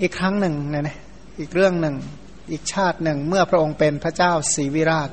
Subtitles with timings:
[0.00, 0.98] อีกครั้งหนึ่งเนี่ยนะ
[1.38, 1.96] อีกเรื่องหนึ่ง
[2.52, 5.10] อีกชาติหนึ่ง เมื่อพระองค์เป็นพระเจ้าศรีวิราช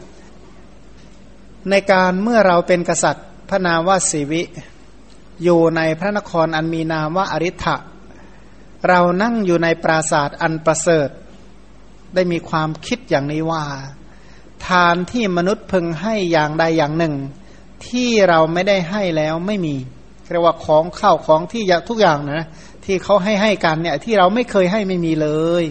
[1.70, 4.42] ในการเมื่อเราเป็นกษัตริย์พระนามว่าศรีวิ
[5.44, 7.76] อยู่ในพระนครอันมีนามว่าอริ t ะ
[8.88, 11.10] เรานั่งอยู่ในปราศาสตร์อันประเสริฐ
[12.14, 13.64] ได้มีความคิดอย่างนี้ว่า
[14.68, 17.16] ทานที่มนุษย์พึงให้อย่างใดอย่างหนึ่ง
[17.88, 19.76] ที่เราไม่ได้ให้แล้วไม่มี
[20.32, 22.48] เรียกว่าของข้าวของที่ทุกอย่างนะ
[22.92, 25.30] ที่เขาให้ให้กันเนี่ยที่เราไม่เคยให้ไม่มีเล
[25.62, 25.64] ย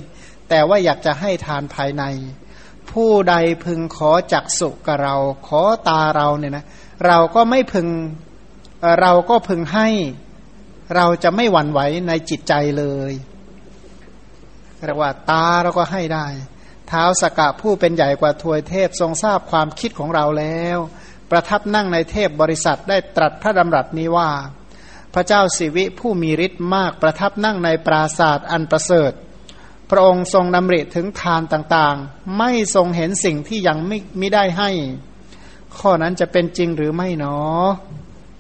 [0.48, 2.04] แต่ว่าอยากจะให้ทานภายใน
[2.90, 5.16] ผู้ใดพึงขอจักสุกับเรา
[5.48, 6.64] ขอตาเราเนี่ยนะ
[7.06, 7.88] เราก็ไม่พึง
[9.00, 9.88] เราก็พึงให้
[10.96, 13.12] เราจะไม่หวั่นไหวในจิตใจเลย
[14.86, 16.26] เรียกว่าตาเราก็ให้ได้
[16.88, 20.78] เท้าสกกะผู้เป็นใหญ่กว่าทวยเทพทรงทราบความคิดของเราแล้ว
[21.30, 24.30] ประทับนั่งในเทพบริษัทได้ตรัสพระดำรัสนี้ว่า
[25.14, 29.12] พระเจ้าสิวิผู้มีฤทธิ์มากประทับนั่งในปราศาสตร์อันประเสริฐ
[29.90, 34.70] พระองค์ทรงดำริถึงทานต่างๆ ไม่ทรงเห็นสิ่งที่ยังไม่ไม่ได้ให้
[35.78, 37.68] ข้อนั้นจะเป็นจริงหรือไม่เนาะ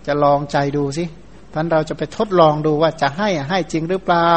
[0.06, 1.04] จะลองใจดูสิ
[1.54, 4.30] ท่านเราจะไปทดลองดูว่าจะให้ให้จริงหรือเปล่า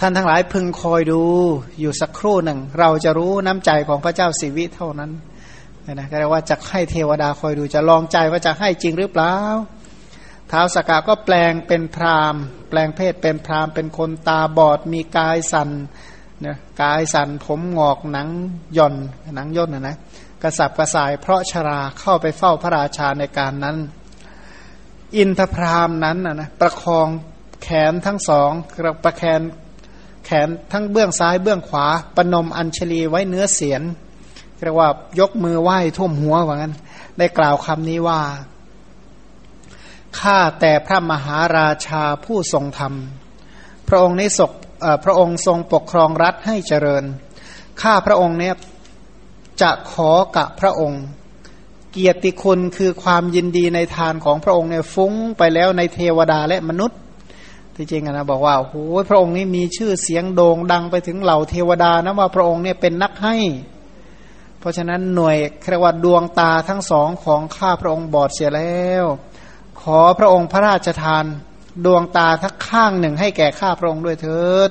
[0.00, 1.22] ท่านทั้งหลายพึงคอยดู
[1.80, 5.10] อยู่สักครู่หนึ่ง เราจะรู้น้ำใจของพระเจ้าสิวิเท่านั้น
[5.92, 9.34] นะก็เรียกว่าจะให้เทวดาคอยดูจะลองใจว่าจะให้จริงหรือเปล่า
[10.50, 12.34] ท้าวสกาก็แปลงเป็นพราม
[12.68, 15.70] แปลงเพศเป็นพรามเป็นคนตาบอดมีกายสัน
[16.40, 18.28] เนี่ยกายสันผมงอกหนัง
[18.76, 18.94] ย่อน
[19.34, 19.96] หนังย่นนะนะ
[20.42, 23.76] กระสับกระส่ายเพราะชราเข้าไปเฝ้าพระราชาในการนั้น
[25.16, 27.08] อินทพรามนั้นนะนะประคอง
[27.62, 28.50] แขนทั้งสอง
[29.04, 29.40] ประแคน
[30.26, 33.82] แขนทั้งเบื้องซ้ายเบื้องขวาปนมอัญชลีไว้เนื้อเสียน
[34.64, 34.88] เรียกว่า
[35.20, 36.74] ยกมือไหว้ท่วมหัวว่างั้น
[37.18, 38.20] ได้กล่าวคำนี้ว่า
[40.20, 42.94] ข้าแต่พระมหาราชาผู้ทรงธรรม
[43.88, 44.52] พระองค์นี้ศก
[45.04, 47.04] พระองค์ทรงปกครองรัฐให้เจริญ
[47.82, 48.54] ข้าพระองค์เนี่ย
[49.62, 51.02] จะขอกับพระองค์
[51.92, 56.98] เกียรติคุณคือความยินดีในทานของพระองค์เนี่ยฟุ้งไปแล้วในเทวดาและมนุษย์
[57.76, 63.36] ที่จริงนะบอกว่าโอ้พระองค์นี้มีชื่อเสียงโด่งดังไปถึงเหล่าเทวดานะว่าพระองค์เนี่ยเป็นนักให้
[64.58, 65.36] เพราะฉะนั้นหน่วย
[65.70, 69.04] เรียกว่าดวงตาทั้งสองของข้าพระองค์บอดเสียแล้ว
[69.84, 71.24] ขอพระองค์พระราชทาน
[71.86, 74.70] ดวงตาทักข้างหนึ่งให้แก่ข้าพระองค์ด้วยเถิด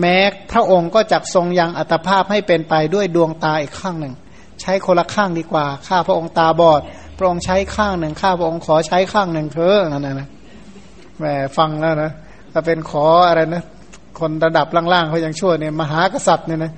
[0.00, 0.18] แม้
[0.52, 4.14] พระองค์ก็จักทรงยังอัตภาพให้เป็นไปด้วยดวงตาอีกข้างหนึ่ง
[4.60, 6.80] ใช้คนละข้างดีกว่า ข้าพระองค์ตาบอด
[7.18, 10.28] พระองค์ใช้ข้างหนึ่ง ข้าพระองค์ขอใช้ข้างหนึ่งเถอะนั่นนะ
[11.18, 11.24] แหม
[11.56, 12.10] ฟังแล้วนะ
[12.52, 13.64] ถ้าเป็นขออะไรนะ
[14.20, 16.72] คนระดับล่างๆเขายังช่วยเนี่ยมหากษัตริย์เนี่ยนะ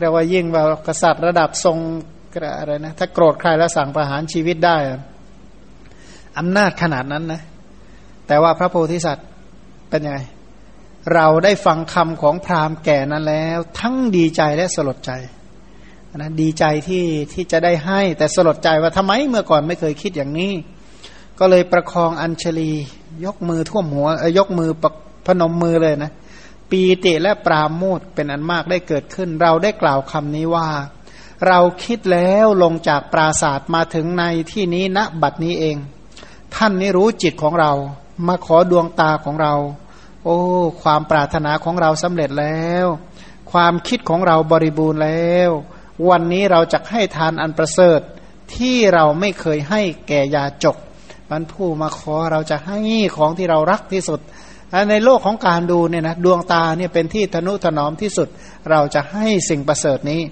[0.00, 1.78] เรียกว่ายิ่งว่ากษัตริย์ระดับทรง
[2.60, 4.76] อะไรนะถ้าโกรธใครแล้วสั่งประหารชีวิตได้
[6.38, 7.42] อำนาจขนาดนั้นนะ
[8.26, 9.26] แต่ว่าพระโพธิสัตว์
[9.90, 10.20] เป็นยังไง
[11.14, 15.12] เราได้ฟังคำของพราหมณ์แก่นั้นแล้ว ทั้งดีใจและสลดใจ
[16.16, 20.52] นะดีใจที่ที่จะได้ให้แต่สลดใจว่าทำไมเมื่อก่อนไม่เคยคิดอย่างนี้
[21.38, 22.72] ก็เลยประคองอัญชลี
[23.24, 24.08] ยกมือท่วมหัว
[24.38, 24.70] ยกมือ
[25.26, 26.12] พนมมือเลยนะ
[26.70, 30.68] ปีติและปราโมทเป็นอันมากได้เกิดขึ้น เราได้กล่าวคำนี้ว่า
[31.48, 35.76] เราคิดแล้วลงจากปราศาสตร์มาถึงในที่นี้ณบัดนี้เอง
[36.54, 37.72] ท่านนี้รู้จิตของเรา
[38.26, 39.54] มาขอดวงตาของเรา
[40.24, 40.38] โอ้
[40.82, 42.86] ความปรารถนาของเราสำเร็จแล้ว
[43.52, 45.50] ความคิดของเราบริบูรณ์แล้ว
[46.08, 48.00] วันนี้เราจะให้ทานอันประเสริฐ
[48.56, 50.76] ที่เราไม่เคยให้แก่ยาจก
[51.30, 52.78] มันผู้มาขอเราจะให้
[53.16, 54.20] ของที่เรารักที่สุด
[54.90, 58.28] ในโลกของการดูเนี่ยนะดวงตาเนี่ยเป็นที่ทนุถนอมที่สุด
[58.70, 60.22] เราจะให้สิ่งประเสริฐนี้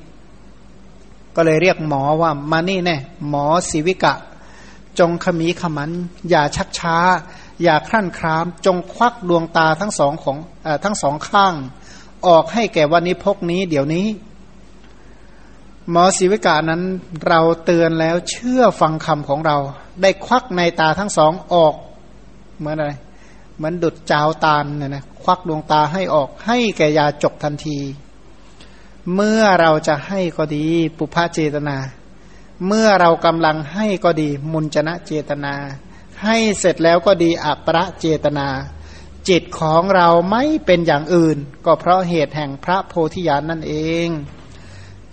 [1.36, 2.96] ก็เลยเรียกหมอว่ามานี่แน่
[3.28, 4.14] หมอศิวิกะ
[4.98, 5.90] จงขมีขมัน
[6.30, 6.96] อย่าชักช้า
[7.62, 10.36] อย่าครั่นคราม จงควักดวงตาทั้งสองของ
[10.66, 11.54] อทั้งสองข้าง
[12.26, 14.06] ออกให้แก่วันนี้พกนี้ เดี๋ยวนี้
[15.90, 16.82] หมอศิวิกานั้น
[17.28, 19.56] เราเตือนแล้วเชื่อฟังคำของเรา
[20.02, 21.74] ได้ควักในตาทั้งสองออก
[22.58, 22.92] เหมือนอะไร
[23.56, 27.78] เหมือนดุดจาวตาลเนี่ยนะควักดวงตาให้ออกให้แก่ยาจกทันที
[29.14, 30.66] เมื่อเราจะให้ก็ดี
[30.96, 31.76] ปุพาเจตนา
[32.66, 35.54] เมื่อเรากำลังให้ก็ดี มุนจนะเจตนา
[36.22, 38.48] ให้เสร็จแล้วก็ดีอัปรเจตนา
[39.28, 43.74] จิตของเราไม่เป็นอย่างอื่น ก็เพราะเหตุแห่งพระโพธิญาณนั่นเอ
[44.06, 44.08] ง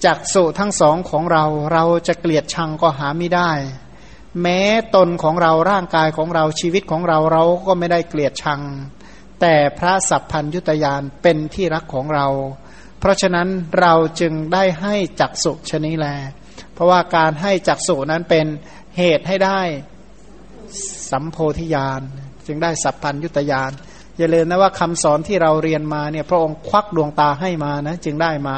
[0.06, 3.52] จักสุทั้งสองของเราเราจะเกลียดชังก็หาไม่ได้
[4.42, 4.62] แม้
[4.96, 8.62] ตนของเราร่างกายของเราชีวิตของเราเราก็ไม่ได้เกลียดชัง
[9.42, 12.28] แต่พระสัพพัญยุตยานเป็นที่รักของเรา
[13.00, 13.48] เพราะฉะนั้น
[13.80, 16.08] เราจึงได้ให้จักสุชนี้แล
[16.80, 18.46] เพราะว่าการให้จักสุนั้นเป็น
[18.98, 19.62] เหตุให้ได้
[21.12, 22.02] สัมโพธิญาณ
[22.48, 23.72] จึงได้สัพพัญยุตยาน
[24.18, 28.58] อย่าลืมนะว่าคำสอนที่เราเรียนมาเนี่ยพระองค์ควักดวงตาให้มานะจึงได้มา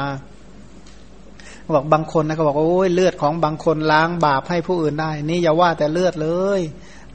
[1.74, 6.60] บอกบางคนนะก็บอกโอ้ยเลือดของบางคนล้างบาปให้ผู้อื่นได้ นี่อย่าว่าแต่เลือดเลย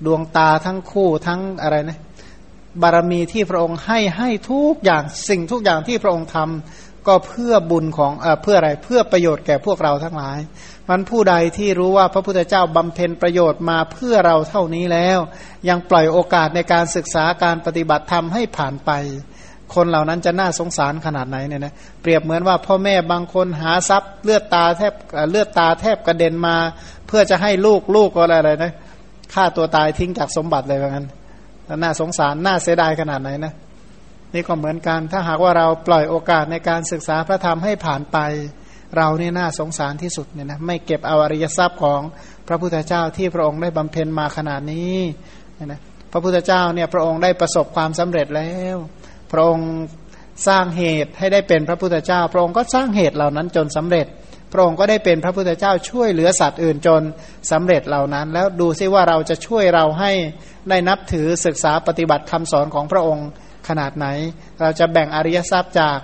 [0.05, 1.99] ดวงตาทั้งคู่ทั้งอะไรนะ
[2.81, 10.39] บารมีที่พระองค์ให้ให้ทุกอย่างสิ่งทุกอย่างที่พระองค์ทำ ก็เพื่อบุญของเอเพื่ออะไรเพื่อประโยชน์แก่พวกเราทั้งหลาย
[10.89, 15.19] มันผู้ใดที่รู้ว่าพระพุทธเจ้าบำเพ็ญประโยชน์มาเพื่อเราเท่านี้แล้ว
[15.69, 18.91] ยังปล่อยโอกาสในการศึกษาการปฏิบัติธรรมให้ผ่านไป
[19.75, 24.93] คนเหล่านั้นจะน่าสงสารขนาดไหนเนี่ยนะเปรียบเหมือนว่าพ่อแม่บางคนหาทรัพย์ เลือดตาแทบ
[25.31, 26.55] เลือดตาแทบกระเด็นมา
[27.07, 28.73] เพื่อจะให้ลูกลูกก็อะไรนะ
[29.33, 31.07] ฆ่าตัวตายทิ้งจากสมบัติเลยว่างั้น
[31.83, 33.53] น่าสงสารน่าเสียดายขนาดไหนนะ
[34.33, 38.17] นี่ก็เหมือนกัน ถ้าหากว่าเราปล่อยโอกาสในการศึกษาพระธรรมให้ผ่านไป
[38.97, 42.01] เราเนี่ยน่าสงสารที่สุดเนี่ยนะไม่เก็บเอาอริยทรัพย์ของ
[42.47, 44.97] พระพุทธเจ้าที่พระองค์ได้บำเพ็ญมาขนาดนี้
[45.65, 45.79] นะ
[46.11, 48.77] พระพุทธเจ้าเนี่ยพระองค์ได้ประสบความสำเร็จแล้ว
[49.31, 49.69] พระองค์
[50.47, 54.07] สร้างเหตุให้ได้เป็นพระพุทธเจ้า พระองค์ก็สร้างเหตุเหล่านั้นจนสำเร็จ
[54.53, 57.01] พระองค์ก็ได้เป็นพระพุทธเจ้าช่วยเหลือสัตว์อื่นจน
[57.51, 60.11] สำเร็จเหล่านั้น แล้วดูซิว่าเราจะช่วยเราให้
[60.69, 63.27] ได้นับถือศึกษาปฏิบัติคำสอนของพระองค์
[63.67, 64.07] ขนาดไหน
[64.59, 65.97] เราจะแบ่งอริยทรัพย์จาก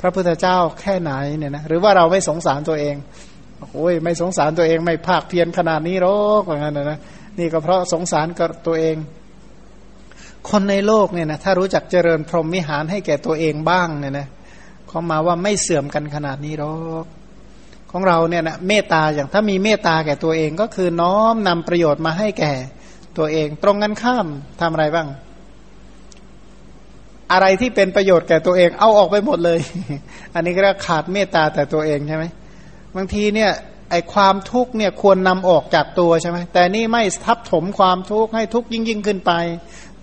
[0.00, 2.96] พระพุทธเจ้าแค่ไหนเนี่ยนะหรือว่าเราไม่สงสารตัวเอง
[3.74, 6.98] โอ้ยไม่สงสารตัวเองไม่ภาคเพียรขนาดนี้หรอกว่างั้นนะ
[7.38, 8.96] นี่ก็เพราะสงสารกับตัวเอง
[10.48, 14.26] คนในโลกเนี่ยนะถ้ารู้จักเจริญพรหมวิหารให้แก่ตัวเองบ้างเนี่ยนะ
[14.88, 16.74] เขามาว่าไม่เสื่อมกันขนาดนี้หรอ
[17.04, 17.06] ก
[17.90, 22.52] ของเราเนี่ยนะเมตตาอย่างถ้ามีเมตตาแก่ตัวเองก็คือน้อมนำประโยชน์มาให้แก่
[23.18, 24.26] ตัวเอง ตรงกันข้าม
[24.60, 25.08] ทำอะไรบ้าง
[27.32, 29.60] อะไรที่เป็นประโยชน์แก่ตัวเอง เอาออกไปหมดเลย
[30.34, 32.24] อันนี้ก็เรียกขาดเมตตาแต่ตัวเองใช่ไหม
[32.96, 33.50] บางทีเนี่ย
[33.90, 39.32] ไอความทุกข์เนี่ยควรนำออกจากตัวใช่ไหมแต่นี่ไม่ทับถมความทุกข์ให้ทุกข์ยิ่งยิ่งขึ้นไป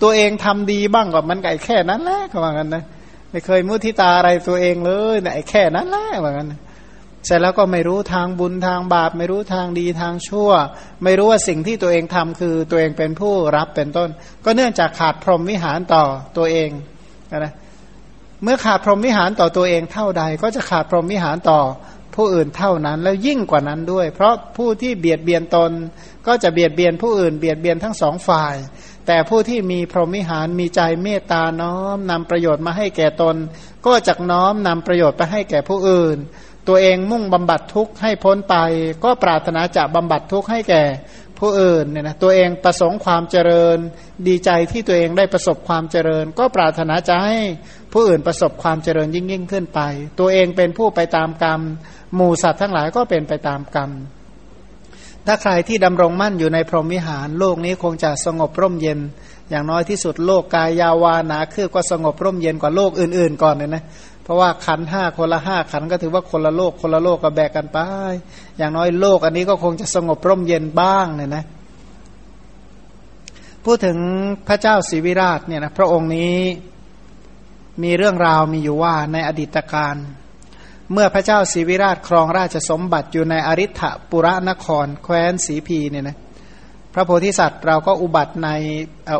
[0.02, 2.84] ตัวเองทำดีบ้างก็มันไก่แค่นั้นแหละเขาว่างั้นนะ
[3.32, 6.54] ไม่เคยมุทิตาอะไรตัวเองเลยไอ้แค่นั้นแหละว่างั้น
[7.26, 10.52] เสร็จแล้วก็ไม่รู้ทางบุญทางบาป ไม่รู้ทางดีทางชั่ว
[11.04, 14.10] ไม่รู้ว่าสิ่งที่ตัวเองทำคือตัวเองเป็นผู้รับเป็นต้น
[14.46, 16.04] ก็เนื่องจากขาดพรหมวิหารต่อ
[16.38, 16.70] ตัวเอง
[17.32, 17.54] นะ
[18.44, 21.60] เมื่อขาดพรหมวิหารต่อตัวเองเท่าใด ก็จะขาดพรหมวิหารต่อ
[22.16, 25.72] ผู้อื่นเท่านั้นแล้วยิ่งกว่านั้นด้วย เพราะผู้ที่เบียดเบียนตน
[26.28, 28.56] ก็จะเบียดเบียนผู้อื่นเบียดเบียนทั้งสองฝ่าย
[29.08, 33.36] แต่ผู้ที่มีพรหมิหารมีใจเมตตาน้อมนำประโยชน์มาให้แก่ตน
[33.86, 36.18] ก็จะน้อมนำประโยชน์ไปให้แก่ผู้อื่น
[36.68, 38.56] ตัวเองมุ่งบำบัดทุกข์ให้พ้นไป
[39.04, 40.84] ก็ปรารถนาจะบำบัดทุกข์ให้แก่
[41.40, 43.78] ผู้อื่นเนี่ยนะตัวเองประสงค์ความเจริญ
[44.28, 47.38] ดีใจที่ตัวเองได้ประสบความเจริญ ก็ปรารถนาจะให้
[47.94, 49.80] ผู้อื่นประสบความเจริญยิ่งยิ่งขึ้นไป
[50.20, 51.62] ตัวเองเป็นผู้ไปตามกรรม
[52.16, 53.92] หมู่สัตว์ทั้งหลายก็เป็นไปตามกรรม
[55.28, 59.00] ถ้าใครที่ดำรงมั่นอยู่ในพรหมวิหาร โลกนี้คงจะสงบร่มเย็น
[59.50, 63.84] อย่างน้อยที่สุดโลกกายยาวานาคือก็สงบร่มเย็นกว่าโลกอื่น ๆ ก่อนเลยนะ
[64.26, 67.80] เพราะว่าขันห้าคนละห้าขันก็ถือว่าคนละโลกคนละโลกก็แบกกันไป
[68.58, 71.44] อย่างน้อยโลกอันนี้ก็คงจะสงบร่มเย็นบ้างเนี่ยนะ
[73.66, 73.98] พูดถึง
[74.48, 76.38] พระเจ้าศรีวิราชเนี่ยนะพระองค์นี้
[77.84, 79.96] มีเรื่องราวมีอยู่ว่าในอดีตการ
[80.92, 86.18] เมื่อพระเจ้าศรีวิราชครองราชสมบัติอยู่ในอริ t ปุระนคร แคว้นสีพีเนี่ยนะ
[86.94, 88.50] พระโพธิสัตว์เราก็อุบัติใน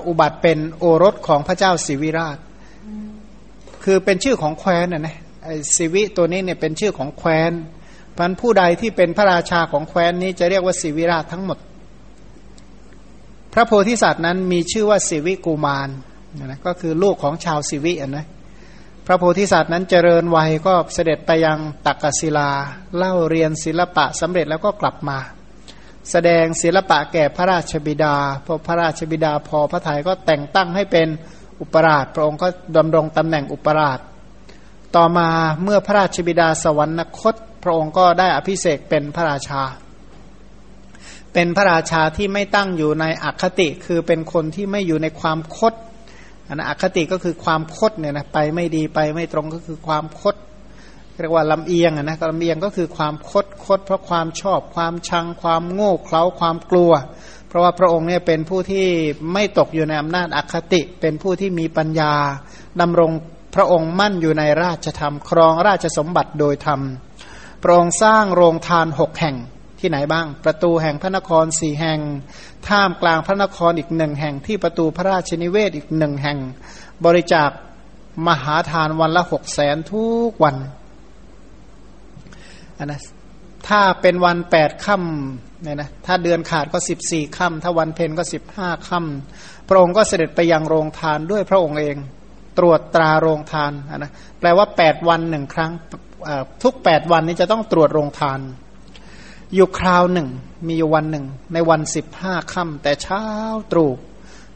[0.08, 2.38] อุบัติเป็นโอรสของพระเจ้าศรีวิราช
[3.86, 7.52] คือเป็นชื่อของแคว้นนะนะไอศิวิตัวนี้เนี่ยเป็นชื่อของแคว้น
[8.18, 11.58] พันผู้ใดที่เป็นพระราชาของแคว้นนี้จะเรียกว่าศิวิราชทั้งหมด
[13.54, 15.90] พระโพธิสัตว์นั้นมีชื่อว่าศิวิกุมาร
[16.44, 18.26] นะก็คือลูกของชาวศิวิอะนะ
[19.06, 22.50] พระโพธิสัตว์นั้นเจริญวัยก็เสด็จไปยังตักกศิลา
[22.98, 25.18] เล่าเรียนศิลปะสำเร็จแล้วก็กลับมา
[26.12, 28.16] แสดงศิลปะแก่พระราชบิดา
[28.46, 31.08] พอพระราชบิดาพอพระทัยก็แต่งตั้งให้เป็น
[31.62, 32.48] อุปราช พระองค์ก็
[32.78, 34.00] ดำรงตำแหน่งอุปราช
[34.96, 35.30] ต่อมา
[35.64, 39.62] เมื่อพระราชบิดาสวรรคต พระองค์ก็ได้อภิเษกเป็นพระราชา
[41.34, 45.74] เป็นพระราชาที่ไม่ตั้งอยู่ในอคติคือเป็นคนที่ไม่อยู่ในความคด
[46.48, 50.36] อันอคติก็คือความคดเนี่ยนะไปไม่ดีไปไม่ตรงก็คือความคด
[51.20, 56.92] เรียกว่าลำเอียงนะลำเอียงก็คือความคดคดเพราะความชอบความชังความโง่เขลาความกลัว
[57.56, 58.88] ราะว่าพระองค์เนี่ยเป็นผู้ที่
[59.34, 62.14] ไม่ตกอยู่ในอำนาจอคติ เป็นผู้ที่มีปัญญา
[62.82, 63.12] ดำรง
[63.56, 66.82] พระองค์มั่นอยู่ในราชธรรม ครองราชสมบัติโดยธรรม
[67.64, 69.36] พระองค์สร้างโรงทานหกแห่ง
[69.80, 72.00] ที่ไหนบ้าง ประตูแห่งพระนครสี่แห่ง
[72.68, 76.40] ท่ามกลางพระนครอีกหนึ่งแห่งที่ประตูพระราชนิเวศอีกหนึ่งแห่ง
[77.06, 77.50] บริจาค
[78.28, 80.56] มหาทานวันละหกแสนทุกวัน
[82.78, 83.00] อันนะ
[83.68, 91.98] ถ้าเป็นวันแปดค่ำเนี่ยนะถ้าเดือนขาดก็สิบสี่ค่ำถ้าวันเพ็ญก็สิบห้าค่ำพระองค์ก็เสด็จไปยังโรงทานด้วยพระองค์เอง
[92.58, 95.72] ตรวจตราโรงทานนะแปลว่าแปดวันหนึ่งครั้ง
[96.64, 98.40] ทุกแปดวันนี้จะต้องตรวจโรงทาน
[99.56, 100.28] อยู่คราวหนึ่ง
[100.68, 103.24] มีอยู่วันหนึ่ง ในวันสิบห้าค่ำแต่เช้า
[103.72, 103.92] ตรู่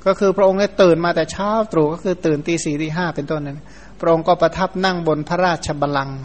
[0.05, 3.59] ก็คือพระองค์ได้ตื่นมาแต่เช้าตรู่ก็คือตื่นตีสี่ตีห้าเป็นต้นนั้น
[3.99, 6.19] พระองค์ก็ประทับนั่งบนพระราชบัลลังก์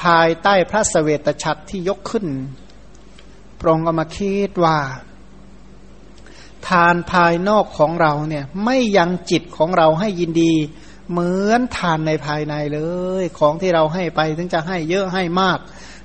[0.00, 2.26] ภายใต้พระสเสวตฉัตรที่ยกขึ้น
[3.58, 4.78] พระองค์ก็มาคิดว่า
[6.68, 10.54] ทานภายนอกของเราเนี่ยไม่ยังจิตของเราให้ยินดี
[11.10, 12.80] เหมือนทานในภายในเล
[13.22, 15.58] ย ของที่เราให้ไปถึงจะให้เยอะให้มาก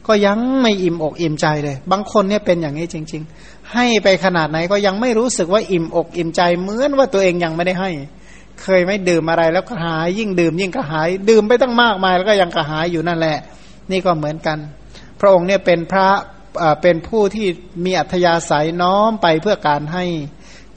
[0.08, 7.92] ก็ยังไม่อิ่มอกอิ่มใจเลย บางคนเนี่ยเป็นอย่างนี้จริง ๆ ให้ไปขนาดไหนก็ยังไม่รู้สึกว่าอิ่มอกอิ่มใจ เหมือนว่าตัวเองยังไม่ได้ให้
[8.62, 13.38] เคยไม่ดื่มอะไรแล้วก็หาย ยิ่งดื่มยิ่งกระหาย ดื่มไปตั้งมากมายแล้วก็ยังกระหายอยู่นั่นแหละ
[13.92, 14.58] นี่ก็เหมือนกัน
[15.20, 16.10] พระองค์เนี่ยเป็นพระ
[16.82, 17.48] เป็นผู้ที่
[17.86, 20.06] มีอัธยาศัยน้อมไปเพื่อการให้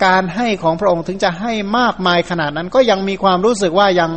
[0.06, 4.10] การให้ของพระองค์ถึงจะให้มากมายขนาดนั้น ก็ยังมีความรู้สึกว่ายัง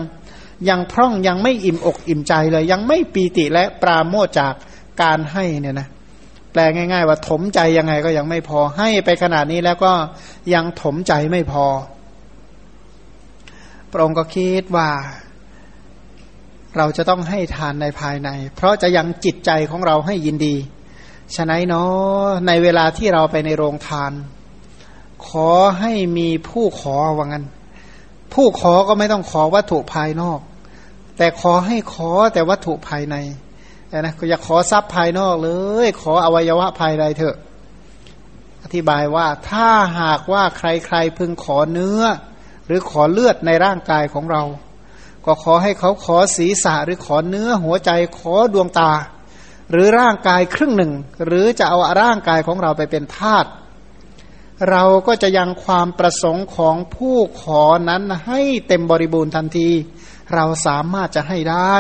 [0.70, 4.54] ยังพร่องยังไม่อิ่มอกอิ่มใจเลย ยังไม่ปีติและปราโมทจาก
[5.02, 5.88] การให้เนี่ยนะ
[6.52, 9.94] แปลง่าย ๆ ว่าถมใจยังไงก็ยังไม่พอให้ไปขนาดนี้แล้วก็
[10.54, 11.66] ยังถมใจไม่พอ
[13.92, 14.90] พระองค์ก็คิดว่า
[16.78, 20.56] เราจะต้องให้ทานในภายใน เพราะจะยังจิตใจของเราให้ยินดี
[21.36, 24.12] ฉะนั้นเนาะในเวลาที่เราไปในโรงทาน
[25.28, 27.46] ขอให้มีผู้ขอว่างั้น
[28.34, 30.40] ผู้ขอก็ไม่ต้องขอวัตถุภายนอก
[31.18, 33.16] แต่ขอให้ขอแต่วัตถุภายใน
[34.00, 35.50] นะก็อย่าขอทรัพย์ภายนอกเล
[35.86, 37.36] ย ขออวัยวะภายในเถอะ
[38.64, 42.02] อธิบายว่าถ้าหากว่าใครๆพึงขอเนื้อ
[42.66, 44.44] หรือขอเลือดในร่างกายของเรา
[45.26, 48.92] ก็ขอให้เขาขอศีรษะหรือขอเนื้อหัวใจขอดวงตา
[49.72, 50.92] หรือร่างกายครึ่งหนึ่ง
[51.26, 53.46] หรือจะเอาร่างกายของเราไปเป็นทาส
[54.70, 59.70] เราก็จะยังความประสงค์ของผู้ขอนั้นให้เต็มบริบูรณ์ทันที
[60.36, 61.78] เราสามารถจะให้ได้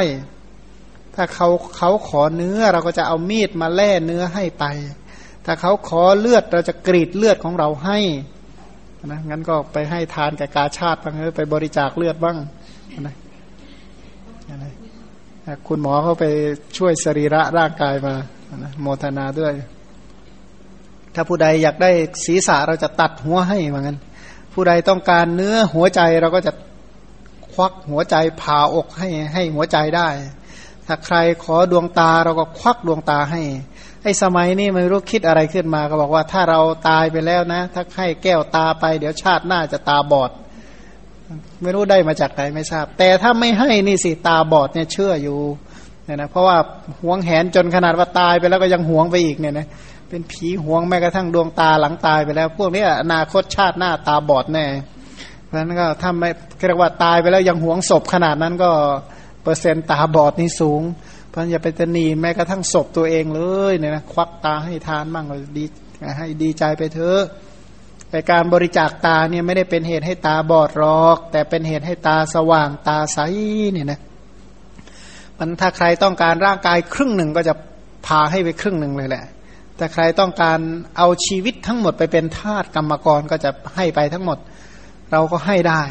[1.15, 1.47] ถ้าเขา
[1.77, 4.65] เขาขอเนื้อเราก็จะเอามีดมาแล่เนื้อให้ไป
[5.45, 7.99] ถ้าเขาขอเลือดเราจะกรีดเลือดของเราให้
[9.05, 12.37] นะงั้นก็ไปให้ทานกับกาชาติบ้างเออไปบริจาคเลือดบ้าง
[13.01, 13.15] นะ
[15.67, 16.25] คุณหมอเขาไป
[16.77, 18.13] ช่วยสรีระร่างกายมา
[18.81, 19.53] โมทนาด้วย
[21.13, 21.91] ถ้าผู้ใดอยากได้
[22.25, 23.97] ศีรษะเราจะตัดหัวให้เหมือนกัน
[24.53, 26.53] ผู้ใดต้องการเนื้อหัวใจเราก็จะ
[27.51, 30.09] ควักหัวใจผ่าอกให้ให้หัวใจได้
[30.87, 33.41] ถ้าใครขอดวงตาเราก็ควักดวงตาให้
[34.03, 36.59] ไอ้สมัยนี้ไม่รู้คิดอะไรขึ้นมา ก็บอกว่าถ้าเรา
[36.89, 40.31] ตายไปแล้วนะ ถ้าให้แก้วตาไป เดี๋ยวชาติหน้าจะตาบอด
[41.61, 45.39] ไม่รู้ได้มาจากไหนไม่ทราบ แต่ถ้าไม่ให้นี่สิตาบอดเนี่ยเชื่ออยู่
[46.05, 46.57] เนี่ยนะเพราะว่า
[47.01, 49.67] หวงแหนจนขนาดว่าตายไปแล้วก็ยังหวงไปอีกเนี่ยนะ
[50.09, 54.65] เป็นผีหวงแม้กระทั่งดวงตาหลังตายไปแล้ว พวกนี้อนาคตชาติหน้าตาบอดแน่
[55.45, 56.29] เพราะฉะนั้นก็ถ้าไม่
[56.67, 58.71] เรียกว่าตายไปแล้วยังหวงศพขนาดนั้นก็
[59.43, 60.81] เปอร์เซ็นต์ตาบอดนี่สูง
[61.29, 65.65] เพราะอย่าไปตนีแม้กระทั่งศพตัวเองเลยเนี่ยนะควักตาให้ทานมั่งเลยดี
[66.17, 67.21] ให้ดีใจไปเถอะ
[68.13, 73.19] แต่การบริจาคตาเนี่ยไม่ได้เป็นเหตุให้ตาบอดหรอก แต่เป็นเหตุให้ตาสว่างตาใส
[73.71, 73.99] เนี่ยนะ
[75.37, 77.53] มันถ้าใครต้องการร่างกายครึ่งหนึ่งก็จะ
[78.07, 79.25] พาให้ไปครึ่งหนึ่งเลยแหละ
[79.77, 80.59] แต่ใครต้องการ
[80.97, 84.37] เอาชีวิตทั้งหมดไปเป็นทาสกรรมกรก็จะให้ไปทั้งหมด
[85.11, 85.83] เราก็ให้ได้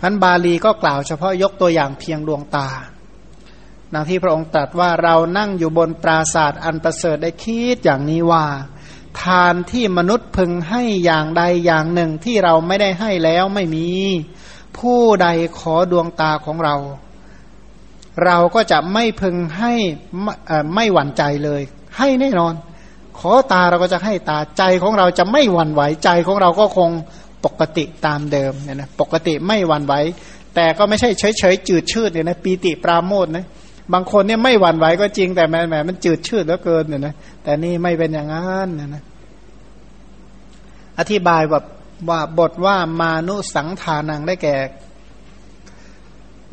[0.00, 2.68] พันบาลีก็กล่าวเฉพาะยกตัวอย่างเพียงดวงตา
[3.92, 8.44] ดังที่พระองค์ตรัสว่าเรานั่งอยู่บนปราศาสตร์อันประเสริฐได้คิดอย่างนี้ว่า
[9.22, 13.86] ทานที่มนุษย์พึงให้อย่างใดอย่างหนึ่งที่เราไม่ได้ให้แล้วไม่มี
[14.78, 15.28] ผู้ใด
[15.58, 16.76] ขอดวงตาของเรา
[18.24, 19.72] เราก็จะไม่พึงให้
[20.74, 21.62] ไม่หวั่นใจเลย
[21.98, 22.54] ให้แน่นอน
[23.18, 26.90] ขอตาเราก็จะให้ตาใจของเราจะไม่หวั่นไหวใจของเราก็คง
[27.44, 29.94] ปกติตามเดิมเนี่ยนะปกติไม่หวั่นไหว
[30.54, 33.46] แต่ก็ไม่ใช่เฉยเฉยจืดชืดเนี่ยนะปีติปราโมทนะ
[33.92, 39.04] บางคนเนี่ยไม่หวั่นไหวก็จริงแต่แหมแหมมันจืดชืดเหลือเกินเนี่ยนะแต่นี่ไม่เป็นอย่างนั้นนี่ยนะ
[40.98, 41.64] อธิบายแบบ
[42.08, 44.56] ว่าบทว่ามานุสังทานังได้แก่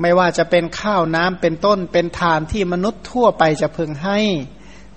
[0.02, 4.20] ไม่ว่าจะเป็นข้าวน้ำเป็นต้นเป็นทานที่มนุษย์ทั่วไปจะพึงให้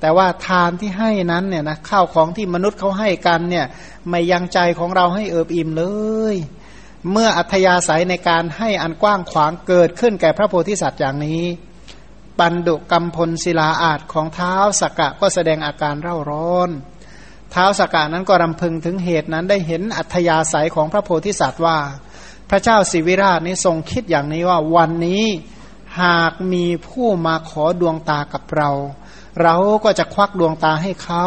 [0.01, 3.67] แต่ว่าทานที่ให้นั้นเนี่ยนะข้าวของที่มนุษย์เขาให้กันเนี่ย
[4.09, 5.85] ไม่ยังใจของเราให้เอิบอิ่มเล
[6.35, 6.37] ย
[7.11, 11.43] เมื่ออัธยาศัยในการให้อันกว้างขวางเกิดขึ้นแก่พระโพธิสัตว์อย่างนี้
[12.39, 16.71] ปันดุกรรมพลศิลาอาจของเท้าสกกะก็แสดงอาการเร่าร้อน
[17.51, 21.79] เท้าสกกานั้นก็รำพึงถึงเหตุนั้นได้เห็นอัธยาศัยของพระโพธิสัตว์ว่า
[22.51, 25.25] พระเจ้าสิวิราชนี้ทรงคิดอย่างนี้ว่าวันนี้
[26.03, 28.71] หากมีผู้มาขอดวงตากับเรา
[29.43, 31.25] เราก็จะควักดวงตาให้เขา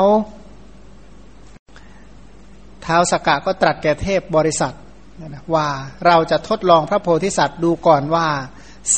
[2.81, 4.73] เท้าสกกะก็ตรัสแก่เทพบริษัท
[5.53, 5.67] ว่า
[6.05, 8.27] เราจะทดลองพระโพธิสัตว์ดูก่อนว่า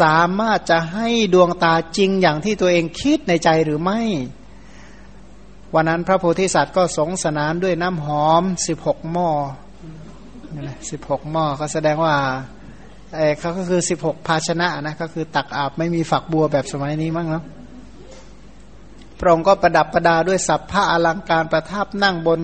[0.02, 4.02] สามารถจะให้ดวงตาจริงอย่างที่ตัวเองคิดในใจหรือไม่
[5.76, 9.30] วันนั้นพระโพธิสัตว์ก็สงสนานด้วยน้ำหอมสิบหกหม้อ
[10.92, 12.16] สิบหกหม้อก็แสดงว่า
[13.16, 17.44] เอเขาก็คือสิบหกภาชนะนะก็คือตักอาบไม่มีฝักบัวแบบสมัยนี้มั้งเนาะ
[19.20, 22.42] พระองค์ก็ประดับประดาด้วยสัพพะอลังการประทับนั่งบน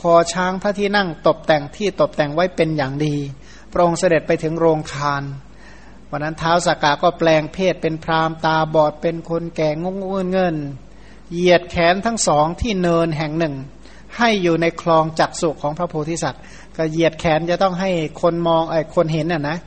[0.00, 3.14] คอช้างพระที่นั่งตกแต่งที่ตกแต่งไว้เป็นอย่างดี
[3.72, 5.22] พระองค์เสด็จไปถึงโรงทาน
[6.10, 10.56] วันนั้นเท้าสากาก็แปลงเพศเป็นพรามตาบอดเป็นคนแก่งงเงินเงิน
[11.32, 13.54] เหยียดแขนทั้งสองที่เนินแห่งหนึ่ง
[14.16, 16.42] ให้อยู่ในคลองจักสุของพระโพธิสัตว์
[16.76, 17.90] ก็เหยียดแขนจะต้องให้
[18.22, 19.58] คนมองไอ้คนเห็นน่ะนะ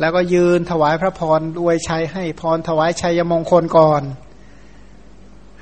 [0.00, 4.02] แล้วก็ยืนถวายพระพรอวยชัยให้พรถวายชัยมงคลก่อน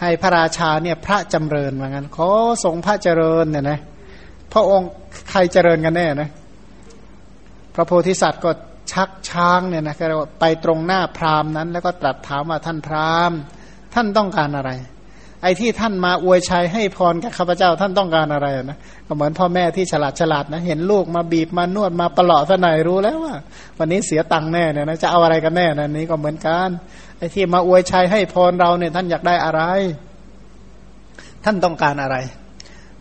[0.00, 2.28] ให้พระราชาเนี่ยพระจำเริญเหมือนกันขอ
[2.64, 3.78] ทรงพระเจริญเนี่ยนะ
[4.52, 4.90] พระองค์
[5.30, 6.30] ใครเจริญกันแน่นะ
[7.74, 8.50] พระโพธิสัตว์ก็
[8.92, 10.04] ชักช้างเนี่ยนะก็
[10.40, 13.38] ไปตรงหน้าพราหมณ์นั้น แล้วก็ตรัสถามว่าท่านพราหมณ์
[13.94, 14.70] ท่านต้องการอะไร
[15.42, 23.34] ไอ้ที่ท่านมาอวยชัยให้พรกับข้าพเจ้าท่านต้องการอะไรนะก็เหมือนพ่อแม่ที่ฉลาดฉลาดนะเห็นลูกมาบีบมานวดมาประหลาะซะหน่อยรู้แล้วว่า
[23.78, 26.68] วันนี้เสียตังค์แน่เนี่ยนะจะเอาอะไรกันแน่นะนี้ก็เหมือนกัน
[27.18, 29.62] ไอ้ที่มาอวยชัยให้พรเราเนี่ยท่านอยากได้อะไร
[31.44, 32.16] ท่านต้องการอะไร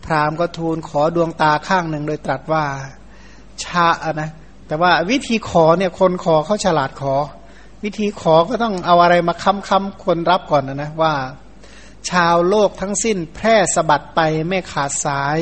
[0.04, 2.64] พราหมณ์ก็ทูลขอดวงตาข้างหนึ่งโดยตรัสว่า
[3.64, 4.30] ชาอะนะ
[4.70, 7.14] แต่ว่าวิธีขอเนี่ยคนขอเขาฉลาดขอ
[7.84, 11.14] วิธีขอก็ต้องเอาอะไรมาค้ำค้ำคนรับก่อนนะนะว่า
[12.10, 15.38] ชาวโลกทั้งสิ้นแพร่สะบัดไปไม่ขาดสาย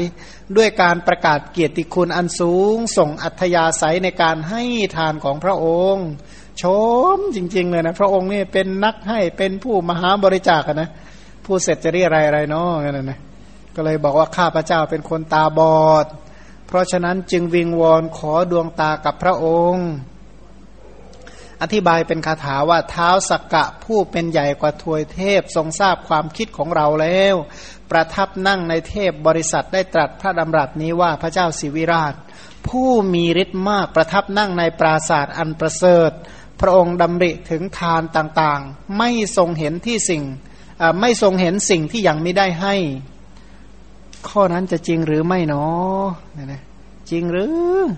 [0.57, 4.63] ด้วยการประกาศเกียรติคุณอันสูง ส่งอัธยาศัยในการให้
[4.97, 6.09] ทานของพระองค์
[6.63, 6.65] ช
[7.17, 10.91] มจริง ๆ เลยนะ พระองค์นี่เป็นนักให้เป็นผู้มหาบริจาคนะ
[11.45, 13.19] ผู้เสร็จจะเรียอะไรอะไรเนาะกันนะ
[13.77, 16.07] ก็เลยบอกว่าข้าพระเจ้าเป็นคนตาบอด
[16.69, 19.89] เพราะฉะนั้นจึงวิงวอนขอดวงตากับพระองค์
[21.63, 27.35] อธิบายเป็นคาถาว่าเท้าสักกะผู้เป็นใหญ่กว่าทวยเทพทรงทราบความคิดของเราแล้ว
[27.91, 32.15] ประทับนั่งในเทพบริษัทได้ตรัสพระดำรัสนี้ว่าพระเจ้าสิวิราช
[32.69, 36.11] ผู้มีฤทธิ์มากประทับนั่งในปราศาสตร์อันประเสริฐ
[36.61, 40.23] พระองค์ดำริถึงทานต่างๆ ไม่ทรงเห็นที่สิ่ง
[41.01, 42.75] ไม่ทรงเห็นสิ่งที่ยังไม่ได้ให้
[44.29, 46.05] ข้อนั้นจะจริงหรือไม่เนาะ
[47.11, 47.53] จริงหรือ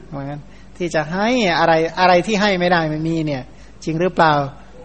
[0.08, 0.40] เหมือนกัน
[0.76, 1.28] ที่จะให้
[1.58, 3.42] อะไรอะไรที่ให้ไม่ได้ไม่มีเนี่ย
[3.84, 4.32] จริงหรือเปล่า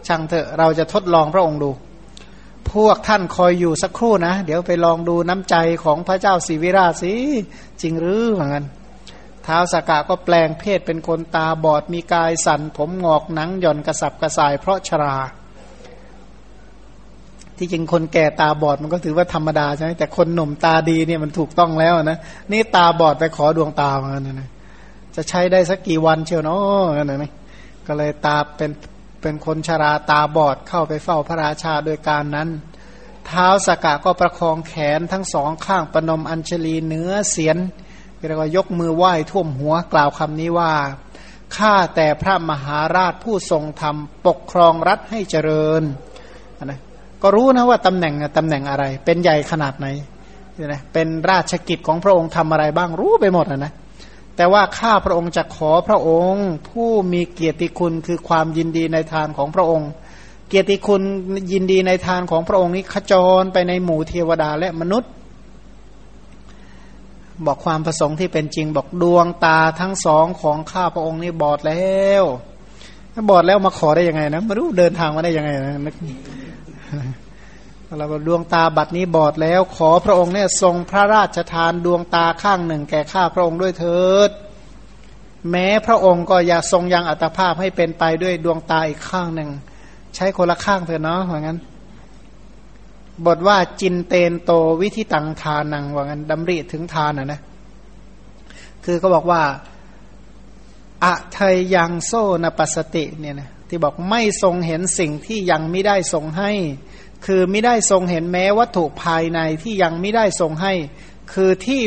[0.08, 1.72] ช่างเถอะเราจะทดลองพระองค์ดู
[2.72, 7.14] พวกท่านคอยอยู่สักครู่นะ เดี๋ยวไปลองดูน้ำใจของพระเจ้าศิวิราชสิ
[7.82, 8.66] จริงหรือเหมือนกัน
[9.46, 15.18] ท้าวสากาก็แปลงเพศเป็นคนตาบอดมีกายสั่นผมงอกหนังหย่อนกระสับกระส่ายเพราะชรา
[17.58, 22.20] ที่จริงคนแก่ตาบอดมันก็ถือว่าธรรมดาใช่ไหมแต่คนหนุ่มตาดีเนี่ยมันถูกต้องแล้วนะ
[22.52, 24.50] นี่ตาบอดไปขอดวงตาเหมือนกันนะ
[25.16, 27.26] จะใช้ได้สักกี่วันเชียวเนาะนั่นไหม
[27.88, 28.72] ก็เลยตาเป็น
[29.22, 32.50] เป็นคนชราตาบอดเข้าไปเฝ้าพระราชาโดยการนั้น
[33.26, 37.58] เท้าสกกะก็ประคองแขนทั้งสองข้างประนมอัญชลีเนื้อเสียน
[38.28, 40.74] เรียกว่ายกมือไหว้ท่วมหัวกล่าวคำนี้ว่า
[41.58, 45.84] ข้าแต่พระมหาราชผู้ทรงธรรมปกครองรัฐให้เจริญ
[46.64, 46.80] นะ
[47.26, 49.88] ก็รู้นะว่าตำแหน่งตำแหน่งอะไร เป็นใหญ่ขนาดไหน
[50.66, 53.72] นะเป็นราชกิจของพระองค์ทำอะไรบ้างรู้ไปหมดนะนะ
[54.36, 59.90] แต่ว่าข้าพระองค์จะขอพระองค์ ผู้มีเกียรติคุณคือความยินดีในทานของพระองค์
[60.50, 61.02] เกียรติคุณ
[61.52, 65.12] ยินดีในทานของพระองค์นี้ขจรไปในหมู่เทวดาและมนุษย์
[67.46, 72.26] บอกความประสงค์ที่เป็นจริงบอกดวงตาทั้งสองของข้าพระองค์นี่บอดแล้ว
[73.30, 75.74] บอดแล้วมาขอได้ยังไงนะไม่รู้เดินทางมาได้ยังไงนะ
[77.98, 84.30] เราดวงตาบัดนี้บอดแล้ว ขอพระองค์เนี่ยทรงพระราชทานดวงตาข้างหนึ่ง แก่ข้าพระองค์ด้วยเถิด
[85.52, 89.50] แม้พระองค์ก็อย่าทรงยังอัตภาพให้เป็นไปด้วยดวงตาอีกข้างหนึ่ง
[90.16, 91.60] ใช้คนละข้างเถอะเนาะว่างั้น
[93.26, 97.42] บทว่าจินเตนโตวิธิตังทานังว่างั้นดำริถึงทานอะนะ
[98.86, 99.42] คือก็บอกว่า
[101.04, 102.12] อะเทยยังโซ
[102.44, 106.52] นปัสติเนี่ยนะ ที่บอกไม่ทรงเห็นสิ่งที่ยังไม่ได้ทรงให้
[107.26, 110.74] คือไม่ได้ทรงเห็นแม้วัตถุภายในที่ยังไม่ได้ทรงให้
[111.34, 111.82] คือที่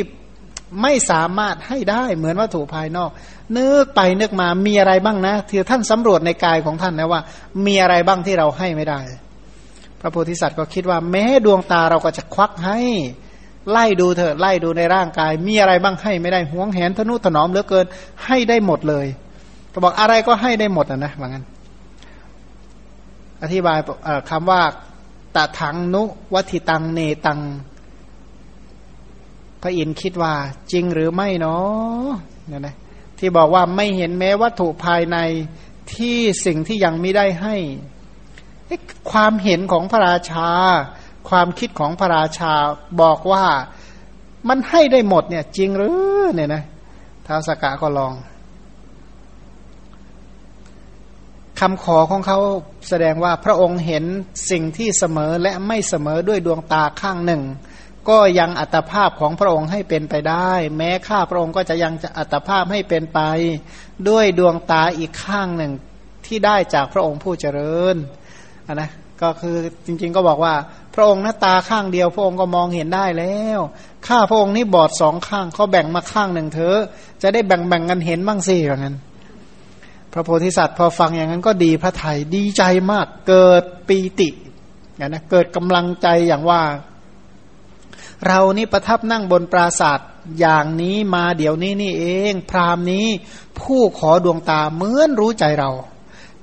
[0.81, 3.09] ไม่สามารถให้ได้เหมือนวัตถุภายนอก
[3.57, 7.21] นึกไปนึกมามีอะไรบ้างนะที่ท่านสำรวจในกายของท่านนะว่า
[7.65, 9.01] มีอะไรบ้างที่เราให้ไม่ได้
[9.99, 12.79] พระโพธิสัตว์ก็คิดว่า แม้ดวงตาเราก็จะควักให้
[13.71, 17.85] ไล่ดูเถอะไล่ดูในร่างกาย มีอะไรบ้างให้ไม่ได้ห่วงแหนทนุถนอมเหลือเกิน
[18.25, 19.05] ให้ได้หมดเลย
[19.73, 21.45] ก็บอกอะไรก็ให้ได้หมดอะนะว่างั้น
[23.41, 23.77] อธิบาย
[24.29, 24.61] คำว่า
[25.35, 27.39] ตะถังนุวัติตังเนตัง
[29.61, 30.33] พระอินทร์คิดว่า
[30.71, 32.09] จริงหรือไม่เนาะ
[32.47, 32.75] เนี่ยนะ
[33.17, 35.17] ที่บอกว่าไม่เห็นแม้วัตถุภายใน
[35.93, 37.55] ที่สิ่งที่ยังไม่ได้ให้
[39.11, 40.49] ความเห็นของพระราชา
[41.29, 42.53] ความคิดของพระราชา
[43.01, 43.45] บอกว่า
[44.49, 46.63] มันให้ได้หมดเนี่ยจริงหรือเนี่ยนะ
[47.25, 48.13] ท้าวสกกะก็ลอง
[51.59, 52.39] คำขอของเขา
[52.89, 54.05] แสดงว่าพระองค์เห็น
[54.51, 57.43] สิ่งที่เสมอและไม่เสมอด้วยดวงตาข้างหนึ่ง
[58.09, 63.19] ก็ยังอัตภาพของพระองค์ให้เป็นไปได้ แม้ข้าพระองค์ก็จะยังจะอัตภาพให้เป็นไป
[64.09, 65.71] ด้วยดวงตาอีกข้างหนึ่ง
[66.25, 67.95] ที่ได้จากพระองค์ผู้เจริญ
[68.67, 68.89] นนะ
[69.21, 70.53] ก็คือจริงๆก็บอกว่า
[70.95, 73.59] พระองค์หน้าตาข้างเดียว พระองค์ก็มองเห็นได้แล้ว
[74.07, 76.79] ข้าพระองค์นี่บอดสองข้างเขาแบ่งมาข้างหนึ่งเถอะ
[77.21, 78.97] จะได้แบ่งๆกันเห็นบ้างสิอย่างนั้น
[80.13, 84.29] พระโพธิสัตว์พอฟังอย่างนั้นก็ดีพระไทยดีใจมากเกิดปีติ
[84.99, 86.61] นะนะเกิดกำลังใจอย่างว่า
[88.27, 93.07] เรานี่ประทับนั่งบนปราศาสตร์อย่างนี้มาเดี๋ยวนี้นี่เอง พรามนี้
[93.59, 95.71] ผู้ขอดวงตาเหมือนรู้ใจเรา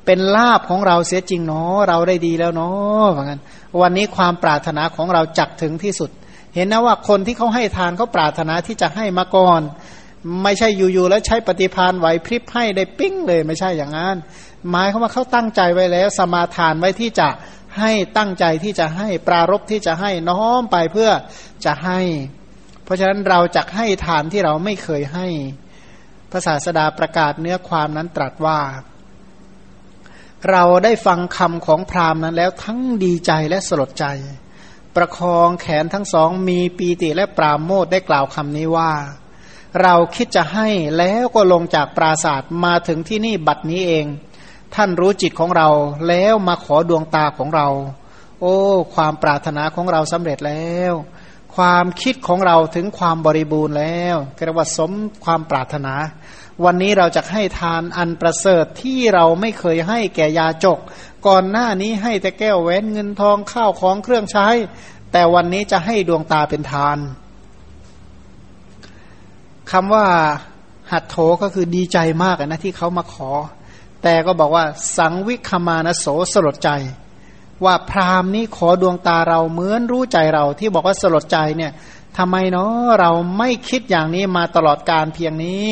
[0.05, 3.41] เป็นลาบของเราเสียจริงเนาะเราได้ดีแล้วเนาะเหมือนกัน
[3.81, 6.11] วันนี้ความปรารถนาของเราจักถึงที่สุด
[6.55, 9.61] เห็นนะว่าคนที่เขาให้ทานเขาปรารถนาที่จะให้มาก่อน
[10.43, 14.17] ไม่ใช่อยู่ๆแล้วใช้ปฏิพานไหวพริบให้ได้ปิ้งเลยไม่ใช่อย่างนั้น
[14.69, 17.29] หมายเขาว่าเขาตั้งใจไว้แล้ว สมาทานไว้ที่จะ
[17.79, 21.11] ให้ตั้งใจที่จะให้ปรารบที่จะให้น้อมไปเพื่อ
[21.65, 22.01] จะให้
[22.85, 25.27] เพราะฉะนั้นเราจะให้ทานที่เราไม่เคยให้
[26.31, 28.61] พระศาสดาประกาศเนื้อความนั้นตรัสว่า
[30.51, 34.07] เราได้ฟังคำของพราหมณ์นั้นแล้วทั้งดีใจและสลดใจ
[34.97, 38.93] ประคองแขนทั้งสองมีปีติและปราโมทได้กล่าวคำนี้ว่า
[39.83, 44.07] เราคิดจะให้แล้วก็ลงจากปราศาสตร์มาถึงที่นี่บัดนี้เอง
[44.75, 45.69] ท่านรู้จิตของเรา
[46.09, 47.69] แล้วมาขอดวงตาของเรา
[48.41, 48.57] โอ้
[48.95, 50.93] ความปรารถนาของเราสำเร็จแล้ว
[51.57, 54.93] ความคิดของเราถึงความบริบูรณ์แล้วกระว่าสม
[55.25, 55.95] ความปรารถนา
[56.65, 60.79] วันนี้เราจะให้ทานอันประเสริฐที่เราไม่เคยให้แก่ยาจก
[61.27, 64.49] ก่อนหน้านี้ให้แต่แก้วแหวนเงินทองข้าวของเครื่องใช้
[65.13, 66.99] แต่วันนี้จะให้ดวงตาเป็นทาน
[69.73, 70.07] คำว่า
[70.93, 73.31] หัดโถก็คือดีใจมากนะที่เขามาขอ
[74.03, 74.65] แต่ก็บอกว่า
[74.97, 76.71] สังวิคมานโสสลดใจ
[77.65, 81.73] ว่าพรามนี้ขอดวงตาเราเหมือนรู้ใจเราที่บอกว่าสลดใจเนี่ย
[82.19, 85.71] ทำไมเนาะเราไม่คิดอย่างนี้มาตลอดการเพียงนี้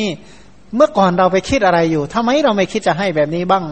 [0.75, 3.65] เมื่อก่อนเราไปคิดอะไรอยู่ทำไมเราไม่คิดจะให้แบบนี้บ้าง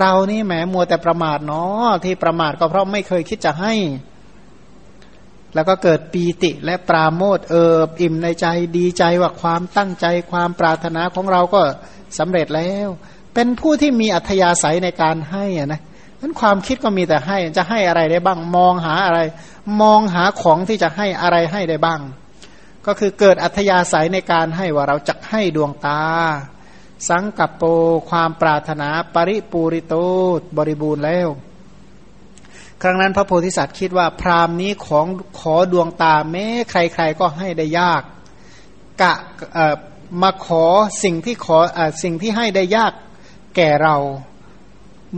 [0.00, 3.72] เรานี่แหมมัวแต่ประมาทเนาะที่ประมาทก็เพราะไม่เคยคิดจะให้
[5.54, 11.62] แล้วก็เกิดปีติและปราโมทเอิบอิ่มในใจดีใจว่าความตั้งใจความปรารถนาของเราก็
[12.18, 12.88] สำเร็จแล้ว
[13.34, 15.80] เป็นผู้ที่มีอัธยาศัยในการให้อะนะ
[16.20, 19.20] นั้นความคิดก็มีแต่ให้จะให้อะไรได้บ้าง มองหาอะไร
[19.80, 22.00] มองหาของที่จะให้อะไรให้ได้บ้าง
[22.86, 26.02] ก็คือเกิดอัธยาศัยในการให้ว่าเราจะให้ดวงตา
[27.08, 27.62] สังกัปโป
[28.10, 29.94] ความปรารถนาปริปูริโต
[30.56, 31.28] บริบูรณ์แล้ว
[32.82, 35.06] ครั้งนั้นพระโพธิสัตว์คิดว่าพราหมณ์นี้ของ
[35.38, 38.02] ขอดวงตาแม้ใครๆก็ให้ได้ยาก
[39.00, 39.14] กะ
[40.22, 40.64] มาขอ
[41.02, 42.92] สิ่งที่ขออสิ่งที่ให้ได้ยาก
[43.56, 43.96] แก่เรา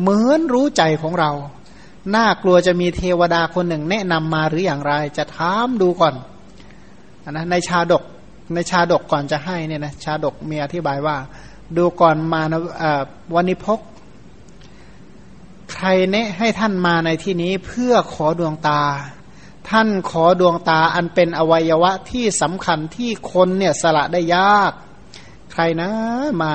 [0.00, 1.30] เหมือนรู้ใจของเรา
[2.14, 6.14] น่ากลัวจะมีเทวดาคนหนึ่งแนะนำมาหรืออย่างไร จะถามดูก่อน
[7.30, 8.02] นะในชาดก
[8.54, 11.16] ในชาดกก่อนจะให้เนี่ยนะชาดกมีอธิบายว่า
[11.76, 12.54] ดูก่อนมาน
[13.34, 13.80] วันิพก
[15.82, 18.82] ใครเนะให้ท่านมาในที่นี้เพื่อขอดวงตา
[19.70, 24.72] ท่านขอดวงตาอันเป็นอวัยวะที่สำคัญที่คนเนี่ยสละได้ยาก
[25.52, 25.90] ใครนะ
[26.42, 26.52] มา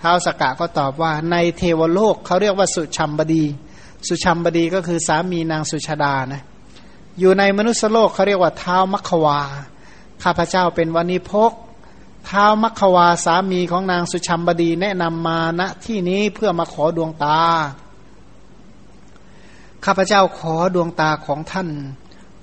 [0.00, 3.44] ท้าวสกกะก็ตอบว่าในเทวโลกเขาเรียกว่าสุชัมบดี
[4.06, 6.42] สุชัมบดีก็คือสามีนางสุชาดานะ
[7.18, 9.40] อยู่ในมนุษยโลกเขาเรียกว่าเท้ามัคควา
[10.22, 11.52] ข้าพเจ้าเป็นวันิพก
[12.26, 17.40] เท้ามัคควาสามีของนางสุชัมบดีแนะนำมาณที่นี้เพื่อมาขอดวงตา
[19.84, 21.68] ข้าพเจ้าขอดวงตาของท่าน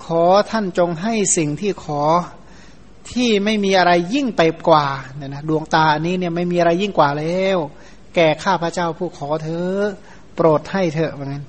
[0.05, 2.01] ขอท่านจงให้สิ่งที่ขอ
[3.11, 7.57] ที่ไม่มีอะไรยิ่งไปกว่าเนี่ยนะดวงตาอันนี้เนี่ยไม่มีอะไรยิ่งกว่าแล้ว
[8.15, 9.73] แก่ข้าพเจ้าผู้ขอเธอ
[10.35, 11.43] โปรดให้เถอะเหมือนกัน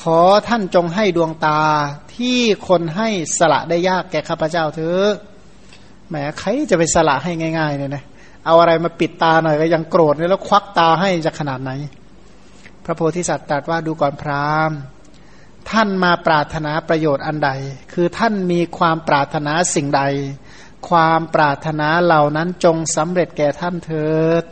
[0.00, 1.60] ขอท่านจงให้ดวงตา
[2.16, 5.10] ที่คนให้สละได้ยากแก่ข้าพเจ้าเถอะ
[6.08, 8.04] แหมใครจะไปสละให้ง่ายๆเนี่ยนะ
[8.44, 11.70] เอาอะไรมาปิดตาหน่อยก็ยังโกรธเลยแล้วควักตาให้จะขนาดไหน
[12.84, 14.78] พระโพธิสัตว์ตรัสว่าดูก่อนพราหมณ์
[15.70, 17.50] ท่านมาปรารถนาประโยชน์อันใด
[17.92, 20.02] คือท่านมีความปรารถนาสิ่งใด
[20.88, 24.44] ความปรารถนาเหล่านั้นจงสำเร็จแก่ท่านเถิด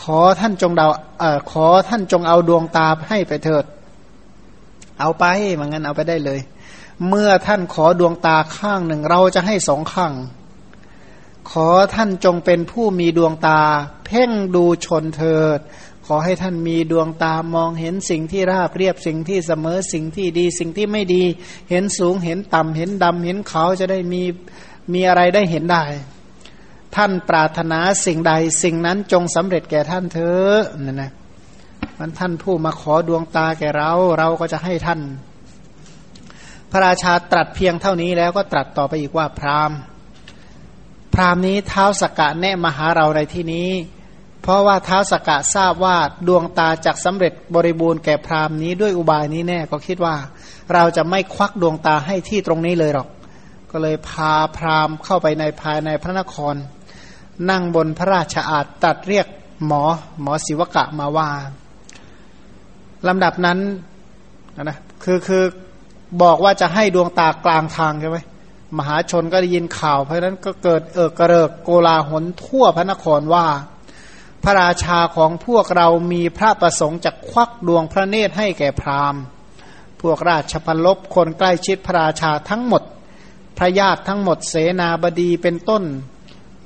[0.00, 0.88] ขอท่านจงเดา
[1.20, 3.64] เอ่อขอท่านจงเอาดวงตาให้ไปเถิด
[5.00, 5.24] เอาไป
[5.58, 6.40] มันงั้นเอาไปได้เลย
[7.08, 10.12] เมื่อท่านขอดวงตาข้างหนึ่งเราจะให้สองข้าง
[11.50, 13.60] ขอท่านจงเป็นผู้มีดวงตา
[14.06, 15.58] เพ่งดูชนเถิด
[16.06, 21.24] ขอให้ท่านมีดวงตามองเห็นสิ่งที่ราบเรียบสิ่งที่เสมอสิ่งที่ดีสิ่งที่ไม่ดี
[21.70, 24.22] เห็นสูงเห็นต่ำเห็นดำเห็นเขาจะได้มี
[24.92, 25.84] มีอะไรได้เห็นได้
[26.96, 31.12] ท่านปรารถนาสิ่งใดสิ่งนั้นจงสำเร็จแก่ท่านเถอะนั่นนะ
[31.98, 35.00] มันท่านผู้มาขอดวงตาแก่เรา เราก็จะให้ท่าน
[36.70, 39.78] พระราชาตรัสเพียงเท่านี้แล้วก็ตรัสต่อไปอีกว่าพราหมณ์
[41.14, 43.70] พราหมณ์นี้เท้าสกกะแนะมาหาเราในที่นี้
[44.46, 45.96] เพราะว่าท้าสกกะทราบว่า
[46.28, 50.14] ดวงตาจากสำเร็จบริบูรณ์แก่พราหมณ์นี้ด้วยอุบายนี้แน่ก็คิดว่า
[50.74, 53.08] เราจะไม่ควักดวงตาให้ที่ตรงนี้เลยหรอก
[53.70, 56.54] ก็เลยพาพราหมณ์เข้าไปในภายในพระนคร
[57.50, 59.26] นั่งบนพระราชอาณตัดเรียก
[59.66, 59.82] หมอ
[60.20, 61.28] หมอศิวกะมาว่า
[63.08, 63.58] ลำดับนั้น
[64.62, 65.42] นะคือคือ
[66.22, 68.18] บอกว่าจะให้ดวงตากลางทางใช่ไหม
[68.78, 73.46] มหาชนก็ได้ยินข่าว เพราะนั้นก็เกิดเอิกกระเริกโกลาหลทั่วพระนครว่า
[74.44, 79.20] พระราชาของพวกเรามีพระประสงค์จะควักดวงพระเนตรให้แก่พราหมณ์
[80.00, 82.82] พวกราชพลบคนใกล้ชิดพระราชาทั้งหมด
[83.58, 85.82] พระญาติทั้งหมดเสนาบดีเป็นต้น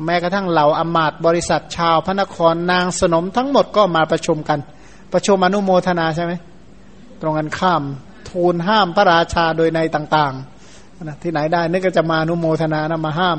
[0.04, 4.58] แม้กระทั่งเหล่าอมาตบริษัทชาวพระนครนางสนมทั้งหมดก็มาประชุมกัน
[5.12, 6.32] ประชุมอนุโมทนาใช่ไหม
[7.20, 7.82] ตรงกันข้าม
[8.28, 13.38] ทูลห้ามพระราชาโดยในต่างๆนะที่ไหนได้นึกก็จะมาอนุโมทนานะมาห้าม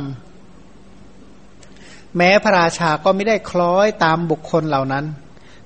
[2.17, 5.06] แม้พระราชาก็ไม่ได้คล้อยตามบุคคลเหล่านั้น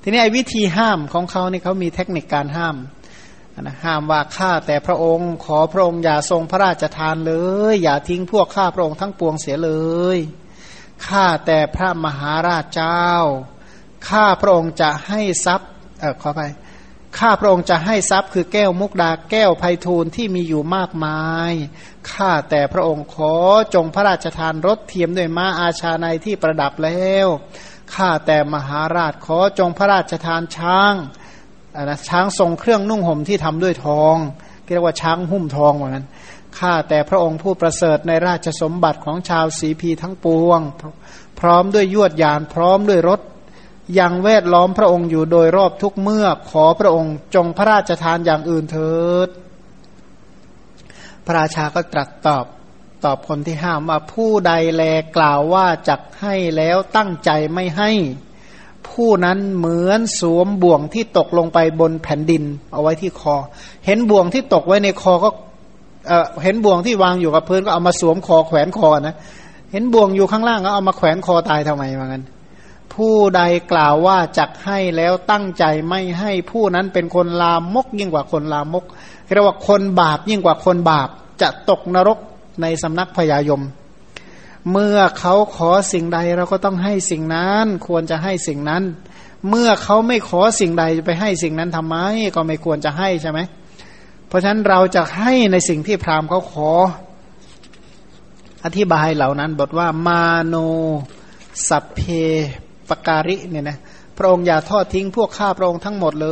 [0.01, 2.75] ทีนี้ไอ้วิธีห้ามของเขานี่เขามีเทคนิคการห้าม
[3.61, 7.33] นะห้ามว่าข้าแต่พระองค์ ขอพระองค์อย่าทรงพระราชทานเล
[7.71, 9.71] ย อย่าทิ้งพวกข้าพระองค์ทั้งปวงเสียเล
[10.15, 10.17] ย
[11.07, 13.07] ข้าแต่พระมหาราชเจ้า
[14.09, 16.41] ข้าพระองค์จะให้ทรัพย์เออขอไป
[17.19, 21.21] ข้าพระองค์จะให้ทรัพย์คือแก้วมุกดาแก้วไพฑูรย์ที่มีอยู่มากมา
[21.51, 21.53] ย
[22.11, 23.35] ข้าแต่พระองค์ขอ
[23.73, 27.27] จงพระราชทานรถเทียมด้วยม้าอาชาในที่ประดับแล้ว
[27.95, 30.93] ข้าแต่มหาราชขอจงพระราชทานช้าง
[31.81, 34.15] นะช้างทรงเครื่องนุ่งห่มที่ทำด้วยทอง
[34.73, 36.05] เรียกว่าช้างหุ้มทองเหมือนกัน
[36.59, 40.59] ข้าแต่พระองค์ผู้ประเสริฐในราชสมบัติของชาวสีพีทั้งปวง
[41.39, 43.19] พร้อมด้วยยวดยานพร้อมด้วยรถ
[43.99, 48.95] ยังแวดล้อมพระองค์อยู่โดยรอบทุกเมื่อขอพระองค์จงพระราชทานอย่างอื่นเถิ
[49.27, 49.29] ด
[51.25, 52.45] พระราชาก็ตรัสตอบ
[53.05, 54.83] ตอบคนที่ห้ามว่าผู้ใดแล
[55.17, 57.91] กล่าวว่าจักให้แล้วตั้งใจไม่ให้
[58.89, 63.35] ผู้นั้นเหมือนสวมบ่วงที่ตกลงไปบนแผ่นดิน เอาไว้ที่คอ
[63.85, 65.29] เห็นบ่วงที่ตกไว้ในคอก็
[66.07, 69.15] เเห็นบ่วงที่วางอยู่กับพื้นก็เอามาสวมคอแขวนคอนะ
[69.71, 72.23] เห็นบ่วงอยู่ข้างล่างก็เอามาแขวนคอตายทำไมว่างั้น
[72.93, 78.85] ผู้ใดกล่าวว่าจักให้แล้วตั้งใจไม่ให้ผู้นั้นเป็นคนลามกยิ่งกว่าคนลามก
[79.33, 81.09] เรียกว่าคนบาปยิ่งกว่าคนบาป
[81.41, 82.19] จะตกนรก
[82.61, 83.61] ในสำนักพยายม
[84.71, 88.83] เมื่อเขาขอสิ่งใดเราก็ต้องให้สิ่งนั้น ควรจะให้สิ่งนั้น
[89.49, 91.95] เมื่อเขาไม่ขอสิ่งใดจะไปให้สิ่งนั้นทำไม
[92.35, 93.39] ก็ไม่ควรจะให้ใช่ไหม
[94.27, 96.71] เพราะฉะนั้นเราจะให้ในสิ่งที่พราหมณ์เขาขอ
[98.65, 100.55] อธิบายเหล่านั้นบทว่ามาโน
[101.67, 102.01] สัพเพ
[102.89, 103.77] ปการิเนี่ยนะ
[104.17, 106.29] พระองค์อย่าทอดทิ้งพวกข้าพระองค์ทั้งหมดเล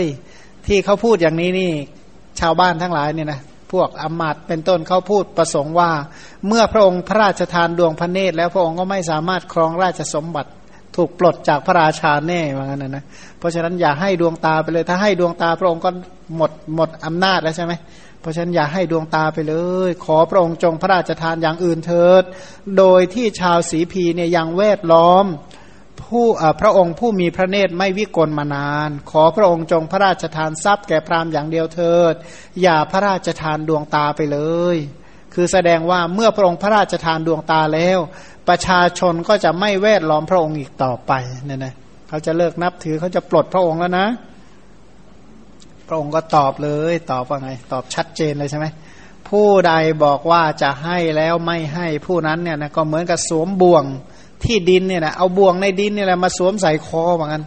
[0.00, 0.02] ย
[0.66, 1.72] ที่เขาพูดอย่างนี้นี่
[2.40, 3.40] ชาวบ้านทั้งหลายเนี่ยนะ
[3.72, 5.90] พวกอมาตเป็นต้นเขาพูดประสงค์ว่า
[6.46, 10.50] เมื่อพระองค์พระราชทานดวงพระเนตรแล้วพระองค์ก็ไม่สามารถครองราชสมบัติ
[10.96, 13.04] ถูกปลดจากพระราชาแน่ว่างั้นนะนะ
[13.38, 15.90] เพราะฉะนั้นอย่าให้ดวงตาไปเลย ถ้าให้ดวงตาพระองค์ก็
[16.36, 17.72] หมดหมดอำนาจแล้วใช่ไหม
[18.20, 19.54] เพราะฉะนั้นอย่าให้ดวงตาไปเล
[19.88, 22.22] ย ขอพระองค์จงพระราชทานอย่างอื่นเถิด
[22.78, 25.24] โดยที่ชาวสีพีเนี่ยยังแวดล้อม
[26.02, 26.26] ผู้
[26.60, 32.14] พระองค์ผู้มีพระเนตรไม่วิกลมานาน ขอพระองค์จงพระราชทานทรัพย์แก่พราหมณ์อย่างเดียวเถิด
[32.62, 34.38] อย่าพระราชทานดวงตาไปเล
[34.74, 34.76] ย
[35.34, 37.98] คือแสดงว่าเมื่อพระองค์พระราชทานดวงตาแล้ว
[38.48, 41.12] ประชาชนก็จะไม่แวดล้อมพระองค์อีกต่อไป
[41.44, 41.74] เนี่ยนะ
[42.08, 44.08] เขาจะเลิกนับถือเขาจะปลดพระองค์แล้วนะ
[45.88, 48.66] พระองค์ก็ตอบเลยตอบว่าไง ตอบชัดเจนเลยใช่ไหม
[49.28, 49.72] ผู้ใด
[50.04, 53.84] บอกว่าจะให้แล้วไม่ให้ผู้นั้นเนี่ยนะก็เหมือนกับสวมบ่วง
[54.46, 57.44] ที่ดินเนี่ยนะเอาบ่วงในดินเนี่ยแหละมาสวมใส่คอเหมือนกัน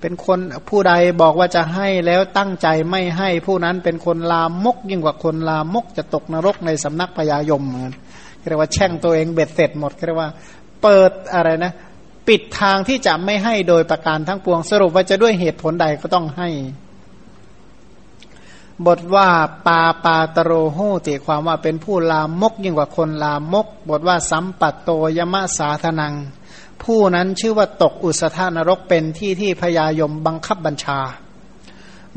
[0.00, 7.94] เป็นคนผู้ใดบอกว่าจะให้แล้วตั้งใจไม่ให้ผู้นั้นเป็นคนลามกยิ่งกว่าคนลามกจะตกนรกในสำนักพญายมเหมือนกัน
[8.48, 10.30] เรียกว่าแช่งตัวเองเบ็ดเสร็จหมดเรียกว่า
[10.82, 11.72] เปิดอะไรนะ
[12.28, 16.48] ปิดทางที่จะไม่ให้โดยประการทั้งปวงสรุปว่าจะด้วยเหตุผลใดก็ต้องให้
[18.84, 19.28] บทว่า
[19.66, 26.14] ปาปาตโรโหติความว่าเป็นผู้ลามกยิ่งกว่าคนลามก บทว่าสัมปัตโตยมะสาธนัง
[26.82, 31.00] ผู้นั้นชื่อว่าตกอุสธานรกเป็นที่ที่พยายมบังคับบัญชา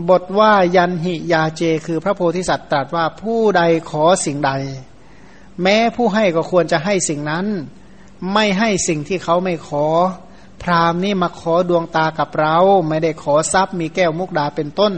[0.09, 4.51] บทว่ายันหิยาเจ คือพระโพธิสัตว์ตรัสว่าผู้ใดขอสิ่งใด
[5.61, 7.45] แม้ผู้ให้ก็ควรจะให้สิ่งนั้น
[8.33, 9.85] ไม่ให้สิ่งที่เขาไม่ขอ
[10.63, 14.93] พรามนี่มาขอดวงตากับเรา ไม่ได้ขอทรัพย์มีแก้วมุกดาเป็นต้น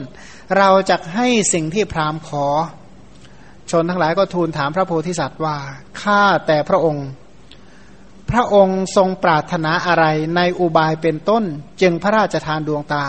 [0.57, 2.47] เราจะให้สิ่งที่พราหมณ์ขอ
[3.71, 5.57] ชนทั้งหลายก็ทูลถามพระโพธิสัตว์ว่า
[6.01, 7.07] ข้าแต่พระองค์
[8.31, 11.43] พระองค์ทรงปรารถนาอะไรในอุบายเป็นต้น
[11.81, 13.03] จึงพระราชทานดวงตา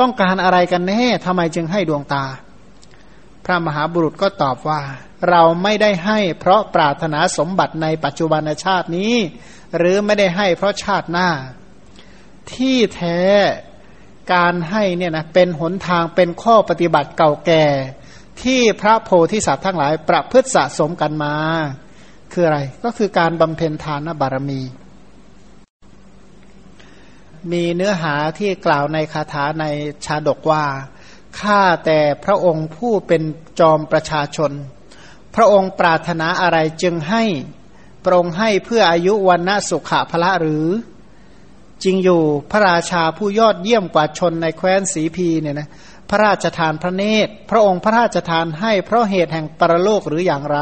[0.00, 2.24] ต้องการอะไรกันแน่ทำไมจึงให้ดวงตา
[3.44, 4.80] พระมหาบุรุษก็ตอบว่า
[5.28, 9.14] เราไม่ได้ให้เพราะปรารถนาสมบัติในปัจจุบันชาตินี้
[9.78, 11.28] หรือไม่ได้ให้เพราะชาติหน้า
[12.54, 13.20] ที่แท้
[14.32, 17.64] การให้เนี่ยนะเป็นหนทางเป็นข้อปฏิบัติเก่าแก่
[18.42, 21.34] ที่พระโพธิสัตว์ทั้งหลาย ประพฤติสะสมกันมา
[22.32, 24.60] คืออะไร ก็คือการบำเพ็ญทานบารมี
[27.52, 29.64] มีเนื้อหาที่กล่าวในคาถาใน
[30.04, 30.64] ชาดกว่า
[31.40, 33.22] ข้าแต่พระองค์ผู้เป็น
[33.60, 34.52] จอมประชาชน
[35.34, 37.24] พระองค์ปรารถนาอะไรจึงให้
[38.04, 40.66] พระองค์ให้เพื่ออายุวันณะสุขะพละหรือ
[41.84, 45.68] จริงอยู่พระราชาผู้ยอดเยี่ยมกว่าชนในแคว้นสีพีเนี่ยนะ
[46.10, 50.58] พระราชทานพระเนตร พระองค์พระราชทานให้เพราะเหตุแห่งปรโลกหรืออย่างไร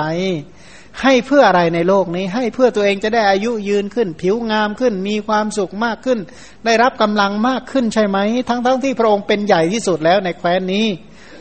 [1.03, 6.19] ให้เพื่ออะไรในโลกนี้ ให้เพื่อตัวเองจะได้อายุยืนขึ้น ผิวงามขึ้น มีความสุขมากขึ้น
[6.65, 10.87] ได้รับกำลังมากขึ้นใช่ไหม ทั้งๆทที่พระองค์เป็นใหญ่ที่สุดแล้วในแคว้นนี้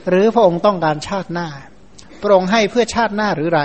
[0.09, 1.47] หรือพระองค์ต้องการชาติหน้า
[2.21, 3.61] พระองค์ให้เพื่อชาติหน้าหรือไร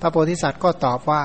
[0.00, 1.24] พระโพธิสัตว์ก็ตอบว่า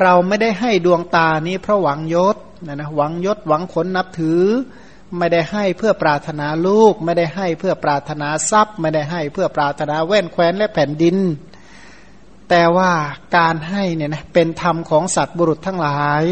[0.00, 4.42] เราไม่ได้ให้ดวงตานี้เพราะหวังยศนะนะหวังยศหวังผลนับถือ
[5.18, 11.16] ไม่ได้ให้เพื่อปรารถนาลูก ไม่ได้ให้เพื่อปรารถนาทรัพย์ ไม่ได้ให้เพื่อปรารถนาแว่นแคว้นและแผ่นดิน
[12.50, 12.92] แต่ว่า
[13.38, 16.22] การให้เนี่ยนะเป็นธรรมของสัตว์บุรุษทั้งหลาย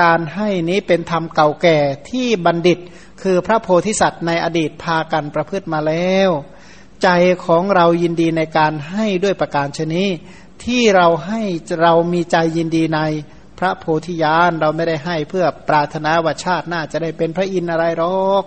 [0.00, 1.78] การให้นี้เป็นธรรมเก่าแก่
[2.10, 2.78] ที่บัณฑิต
[3.22, 6.30] คือพระโพธิสัตว์ในอดีตพากันประพฤติมาแล้ว
[7.02, 7.08] ใจ
[7.44, 10.08] ของเรายินดีในการให้ด้วยประการชนี้
[10.64, 11.42] ที่เราให้
[11.82, 13.00] เรามีใจยินดีใน
[13.58, 18.44] พระโพธิญาณเราไม่ได้ให้เพื่อปรารถนาว่าชาติหน้าจะได้เป็นพระอินทร์อะไรหรอก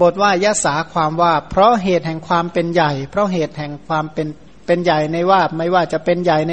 [0.00, 4.28] บทว่ายะสาความว่า เพราะเหตุแห่งความเป็นใหญ่ เพราะเหตุแห่งความเป็น
[4.66, 6.52] เป็นใหญ่ในว่าไม่ว่าจะเป็นใหญ่ใน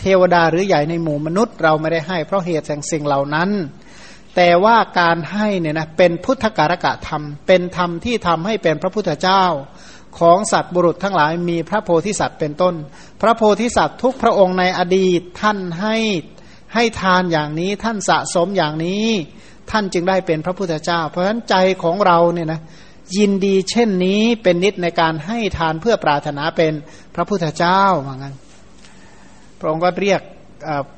[0.00, 3.50] เทวดาหรือใหญ่ในหมู่มนุษย์ เราไม่ได้ให้ เพราะเหตุแห่งสิ่งเหล่านั้น
[4.36, 9.44] แต่ว่าการให้เนี่ยนะเป็นพุทธการกะธรรม เป็นธรรมที่ทำให้เป็นพระพุทธเจ้า
[10.20, 12.74] ของสัตว์บุรุษทั้งหลายมีพระโพธิสัตว์เป็นต้น
[13.20, 15.96] พระโพธิสัตว์ทุกพระองค์ในอดีตท่านให้
[16.74, 19.06] ให้ทานอย่างนี้ท่านสะสมอย่างนี้
[19.70, 22.60] ท่านจึงได้เป็นพระพุทธเจ้า เพราะฉะนั้นใจของเราเนี่ยนะ
[23.16, 26.72] ยินดีเช่นนี้เป็นนิดในการให้ทานเพื่อปรารถนาเป็น
[27.14, 28.34] พระพุทธเจ้าเหมือนกัน
[29.58, 30.20] พระองค์ก็เรียก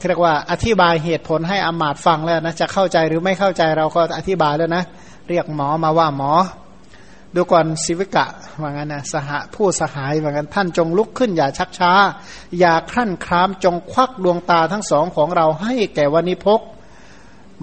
[0.08, 4.84] เรียกว่าอธิบายเหตุผลให้อมาตฟังแล้วนะจะเข้าใจหรือไม่เข้าใจเราก็อธิบายแล้วนะ
[5.28, 6.32] เรียกหมอมาว่าหมอ
[7.34, 8.26] ดูก่อนสิวิกะ
[8.60, 11.92] ว่างั้นนะสหผู้สหายว่างั้นท่านจงลุกขึ้นอย่าชักช้า
[12.58, 16.60] อย่าครั่นครามจงควักดวงตาทั้งสองของเราให้แก่วันิพก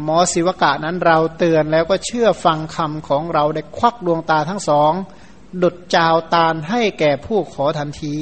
[0.03, 4.91] หมอศิวกะนั้นเราเตือนแล้วก็เชื่อฟังคำของเราได้ควักดวงตาทั้งสอง
[5.61, 8.17] ดุดจาวตาลให้แก่ผู้ขอทันที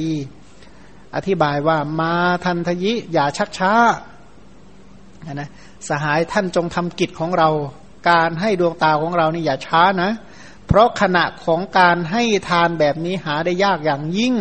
[1.14, 3.74] อธิบายว่ามาทันทยิอย่าชักช้า
[5.32, 5.50] นะ
[5.88, 7.48] สหายท่านจงทำกิจของเรา
[8.10, 14.34] การให้ดวงตาของเรานี่อย่าช้านะเเพราะขณะของการให้ทานแบบนี้หาได้ยากอย่างยิ่ง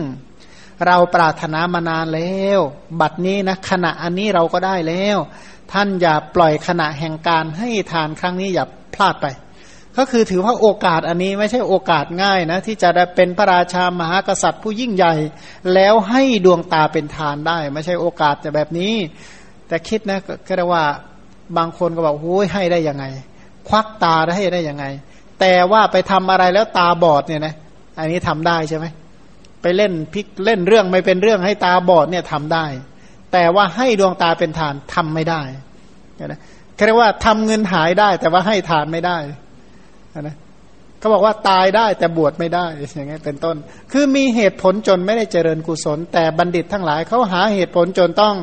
[0.87, 2.59] เราปรารถนามานานแล้ว
[3.01, 5.17] บัดนี้นะขณะอันนี้เราก็ได้แล้ว
[5.71, 8.65] ท่านอย่าปล่อยขณะแห่งการให้ทานครั้งนี้อย่า
[8.95, 9.27] พลาดไป
[9.97, 15.13] ก็คือถือว่าโอกาสอันนี้ไม่ใช่โอกาสง่ายนะ ที่จะได้เป็นพระราชามหากษัตริย์ผู้ยิ่งใหญ่
[15.73, 18.93] แล้วให้ดวงตาเป็นทานได้ ไม่ใช่โอกาสแต่แบบนี้
[19.67, 20.83] แต่คิดนะก็เรียกว่า
[21.57, 23.05] บางคนก็บอกโอ้ยให้ได้ยังไง
[23.69, 24.85] ควักตาได้ให้ได้ยังไง
[25.45, 27.53] แต่ว่าไปทำอะไรแล้วตาบอดเนี่ยนะ
[27.99, 28.85] อันนี้ทำได้ใช่ไหม
[29.61, 32.65] ไปเล่นพิกเล่นเรื่องไม่เป็นเรื่องให้ตาบอดเนี่ยทำได้
[33.33, 35.41] แต่ว่าให้ดวงตาเป็นฐานทำไม่ได้
[36.25, 36.39] นะ
[36.85, 39.17] เรียกว่าทำเงินหายได้ แต่ว่าให้ทานไม่ได้
[40.21, 40.35] นะ
[40.99, 42.65] เขาบอกว่าตายได้แต่บวชไม่ได้
[42.95, 43.55] อย่างเงี้ยเป็นต้น
[43.91, 48.35] คือมีเหตุผลจนไม่ได้เจริญกุศล แต่บัณฑิตทั้งหลายเขาหาเหตุผลจนต้อง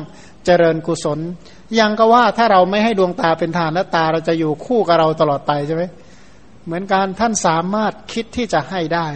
[0.45, 1.19] เจริญกุศล
[1.79, 5.83] ยังก็ว่าถ้าเราไม่ให้ดวงตาเป็นทานแล้วตาเราจะอยู่คู่กับเราตลอดไปใช่ไหม
[6.65, 9.07] เหมือนการท่านสามารถคิดที่จะให้ได้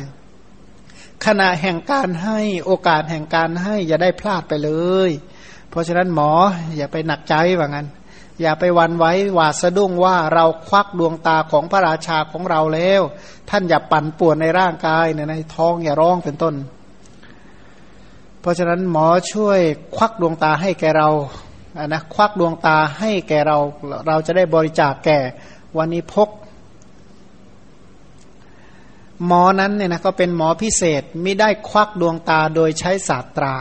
[1.26, 4.72] ขณะแห่งการให้โอกาสแห่งการให้อย่าได้พลาดไปเล
[5.08, 5.10] ย
[5.70, 6.32] เพราะฉะนั้นหมอ
[6.78, 7.88] อย่าไปหนักใจว่างั้น
[8.42, 13.02] อย่าไปวันไว้หวาดสะดุ้งว่าเราควักดวงตาของพระราชาของเราแล้ว
[13.50, 16.56] ท่านอย่าปั่นป่วนในร่างกายในท้องอย่าร้องเป็นต้น
[18.42, 19.60] เพราะฉะนั้นหมอช่วย
[19.96, 21.10] ควักดวงตาให้แก่เรา
[21.78, 23.58] อะนะควักดวงตาให้แก่เรา
[24.08, 25.20] เราจะได้บริจาคแก่
[25.78, 26.30] วันนี้พก
[29.26, 33.56] หมอนั้นเนี่ยนะก็เป็นหมอพิเศษไม่ได้ควักดวงตาโดยใช้ศาสตรา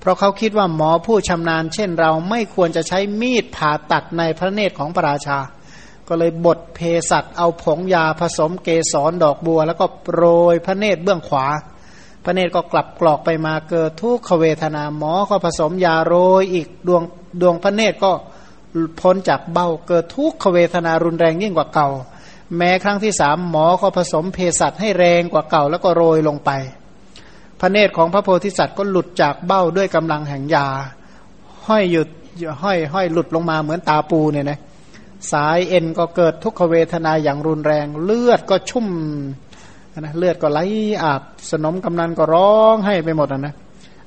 [0.00, 5.38] เพราะเขาคิดว่าหมอผู้ชำนาญ เช่นเราไม่ควรจะใช้มีดผ่าตัดในพระเนตรของพระราชา
[6.08, 6.80] ก็เลยบดเภ
[7.10, 10.22] สัชเอาผงยาผสมเกสรดอกบัว แล้วก็โปร
[10.52, 11.46] ยพระเนตรเบื้องขวา
[12.24, 17.02] พระเนตรก็กลับกรอกไปมาเกิดทุกขเวทนาหมอก็ผสมยาโรยอีกดวง
[17.40, 18.12] ดวงพระเนตรก็
[19.00, 21.88] พ้นจากเบ้าเกิดทุกขเวทนารุนแรงยิ่งกว่าเก่า
[22.56, 26.50] แม้ครั้งที่สามหมอก็ผสมเภสัชให้แรงกว่าเก่าแล้วก็โรยลงไป
[27.60, 30.66] พระเนตรของพระโพธิสัตว์ก็หลุดจากเบ้าด้วยกำลังแห่งยา
[31.68, 32.08] ห้อยหยุด
[32.62, 34.58] ห้อยห้อยหลุดลงมาเหมือนตาปูเนี่ยนะ
[35.32, 38.88] สายเอ็นก็เกิดทุกขเวทนาอย่างรุนแรง เลือดก็ชุ่ม
[39.98, 40.60] นะเลือดก็ไหล
[41.02, 43.54] อาบสนมกำนันก็ร้องให้ไปหมดนะ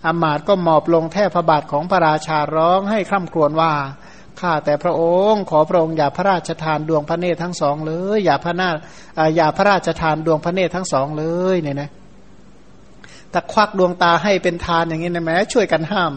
[0.05, 3.71] อามาตก็หมอบลงแทบพระบาทของพระราชาร้องให้คร่ำครวญว่า
[4.41, 8.69] ข้าแต่พระองค์ขอพระองค์อย่าพระราชทานดวงพระเนตรทั้งสองเลย อย่าพระนา
[9.37, 11.89] อย่าพระราชทานดวงพระเนตรทั้งสองเลยเนี่ยนะ
[13.33, 16.13] ถ้าควักดวงตาให้เป็นทานอย่างนี้นะแม้ช่วยกันห้าม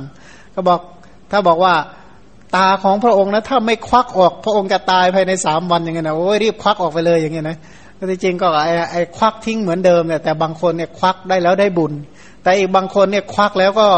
[0.54, 0.80] ก็บอก
[1.30, 1.74] ถ้าบอกว่า
[2.56, 7.56] ตาของพระองค์นะถ้าไม่ควักออกพระองค์จะตายภายในสามวันอย่างเงี้ยนะโอ้ยรีบควักออกไปเลยอย่างเงี้ยนะ
[7.98, 11.92] ก็จริงก็ไอ้ไอ้ควักทิ้งเหมือนเดิมเนี่ยแต่บางคนเนี่ยควักได้แล้วได้บุญ
[12.42, 13.88] แต่อีกบางคนเนี่ยควักแล้วก็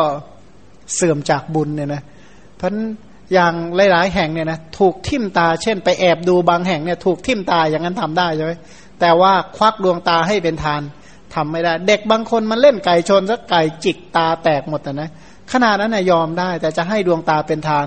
[0.95, 2.03] เสื่อมจากบุญเนี่ยนะ
[2.57, 2.71] เพราะ
[3.33, 8.53] อย่างหลาย ๆ แห่งเนี่ยนะถูกทิ่มตา เช่น ไปแอบดูบางแห่งเนี่ยถูกทิ่มตาอย่างนั้นทำได้ใช่ไหม
[9.01, 10.83] แต่ว่าควักดวงตาให้เป็นทาน
[11.35, 15.11] ทำไม่ได้ เด็กบางคนมันเล่นไก่ชนสักไก่จิกตาแตกหมดนะ
[15.53, 17.87] ขนาดนั้นนะยอมได้ แต่จะให้ดวงตาเป็นทาน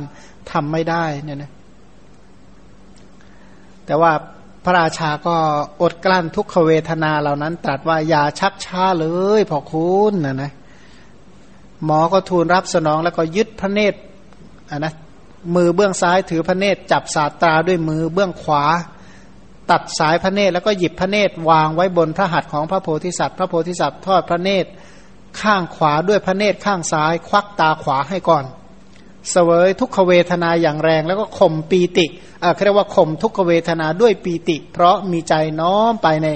[0.51, 1.51] ทำไม่ได้เนี่ยนะ
[3.85, 4.11] แต่ว่า
[4.63, 5.35] พระราชาก็
[5.81, 9.07] อดกลั้นทุกขเวทนาเหล่านั้น ตรัสว่าอย่าชักช้าเล
[9.39, 10.51] ยพอคุณนะนะ
[11.85, 13.99] หมอก็ทูลรับสนองแล้วก็ยึดพระเนตร
[14.79, 14.93] นะ
[15.55, 18.63] มือเบื้องซ้ายถือพระเนตรจับสาตราด้วยมือเบื้องขวา
[19.71, 24.69] ตัดสายพระเนตรแล้วก็หยิบพระเนตรวางไว้บนพระหัตถ์ของพระโพธิสัตว์ พระโพธิสัตว์ทอดพระเนตร
[25.41, 28.45] ข้างขวาด้วยพระเนตรข้างซ้าย ควักตาขวาให้ก่อน
[29.31, 32.05] เสวยทุกขเวทนาอย่างแรง แล้วก็ข่มปีติ
[32.43, 36.27] อ่าเรียกว่าข่มทุกขเวทนาด้วยปีติ เพราะมีใจน้อมไปใน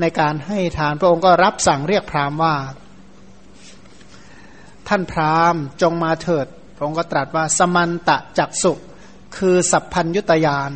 [0.00, 2.54] ในการให้ทานพระองค์ก็รับสั่งเรียกพราหมณ์ว่า
[4.88, 6.46] ท่านพราหมณ์จงมาเถิด
[6.80, 8.72] ระองค์ก็ตรัสว่าสมันตะจักสุ
[9.36, 10.72] คือสัพพัญยุตยาน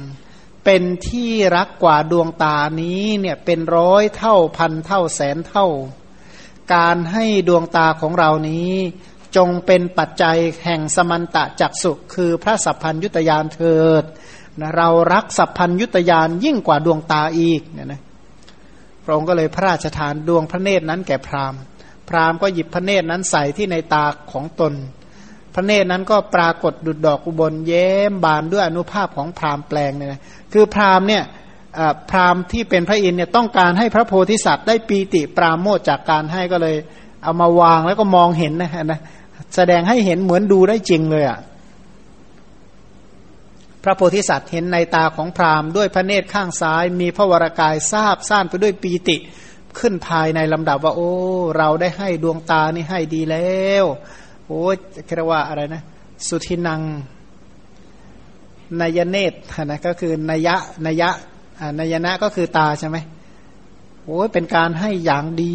[0.64, 5.66] เป็นที่รักกว่าดวงตานี้เนี่ยเป็นร้อยเท่าพันเท่าแสนเท่า
[6.74, 8.72] การให้ดวงตาของเรานี้
[9.36, 14.04] จงเป็นปัจจัยแห่งสมันตะจักสุคือพระสัพพัญยุตยานเถิด
[14.60, 18.00] นะเรารักสัพพัญยุตยานยิ่งกว่าดวงตาอีกเนี่ยนะ
[19.04, 21.60] พระองค์ก็เลยพระราชทานดวงพระเนตรนั้นแก่พราหมณ์
[22.08, 24.72] พราหมณ์ก็หยิบพระเนตรนั้นใส่ที่ในตาของตน
[25.54, 30.20] พระเนตรนั้นก็ปรากฏดุดดอกอุบลเย้มบานด้วยอนุภาพของพราหมณ์แปลงเนี่ยนะ
[30.52, 31.24] คือพราหมณ์เนี่ย
[32.10, 36.76] พราหมณ์ที่เป็นพระอินเนี่ยต้องการให้พระโพธิสัตว์ได้ปีติปราโมทจากการให้ก็เลย
[37.22, 39.00] เอามาวางแล้วก็มองเห็นนะนะ
[39.56, 41.38] แสดงให้เห็นเหมือนดูได้จริงเลยอะ่ะ
[43.84, 49.16] พระโพธิสัตว์เห็นในตาของพราหมณ์ด้วยพระเนตรข้างซ้าย มีพระวรากายทราบซ่านไปด้วยปีติ
[49.78, 51.12] ขึ้นภายในลำดับว่า โอ้
[51.58, 53.84] เราได้ให้ดวงตานี่ให้ดีแล้ว
[54.46, 54.60] โอ้
[55.16, 55.82] เรียกว่าอะไรนะ
[56.28, 56.80] สุทินัง
[58.80, 59.34] นายเนต
[59.64, 61.10] นะก็คือนยะนยะ
[61.78, 62.96] นายนะก็คือตาใช่ไหม
[64.04, 65.54] โอ้เป็นการให้อย่างดี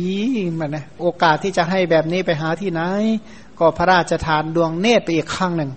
[0.59, 2.81] มันนะโอกาสที่จะให้แบบนี้ไปหาที่ไหน
[3.59, 5.71] ก็พระราชทานดวงเนตรไปอีกข้างหนึ่ง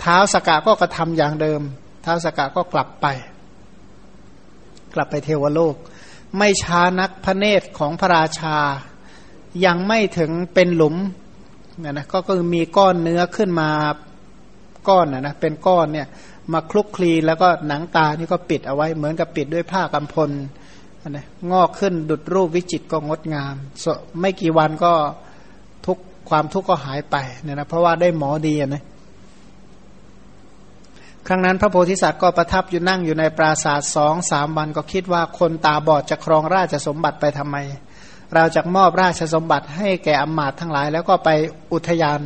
[0.00, 1.60] เท้าสกะก็กระทำอย่างเดิม
[2.02, 3.06] เท้าสกะก็กลับไป
[4.94, 5.76] กลับไปเทวโลก
[6.38, 8.56] ไม่ช้านักพระเนตรของพระราชา
[9.64, 10.96] ยังไม่ถึงเป็นหลุม
[11.80, 13.68] เนี่ยนะก็คือมีก้อนเนื้อขึ้นมา
[14.88, 16.06] ก้อนนะนะเป็นก้อนเนี่ย
[16.52, 20.30] มาคลุกคลีแล้วก็หนังตานี่ก็ปิดเอาไว้เหมือนกับปิดด้วยผ้ากำพล
[21.08, 23.54] นะงอกขึ้นดุดรูปวิจิตก็งดงาม
[24.20, 24.92] ไม่กี่วันก็
[25.86, 25.98] ทุก
[26.30, 28.82] ความทุกข์ก็หายไปเนี่ยนะเพราะว่าได้หมอดีนะ
[31.26, 37.56] ครั้งนั้นพระโพธิสัตว์ก็ประทับอยู่นั่งอยู่ในปราสาทสองสามวันก็คิดว่าคนตาบอดจะครองราชสมบัติไปทำไม
[38.34, 41.30] เราจะมอบราชสมบัติให้แก่อมาตทั้งหลาย แล้วก็ไป
[41.72, 42.20] อุทยาน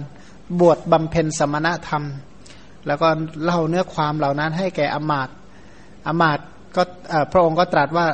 [0.61, 2.05] บวชบำเพ็ญสมณธรรม
[2.87, 3.09] แล้วก็
[3.45, 5.29] เล่าเนื้อความเหล่านั้นให้แก่อมาต
[6.07, 6.39] อมาต
[6.77, 6.83] ก็
[7.33, 8.07] พระองค์ก็ตรัสว่า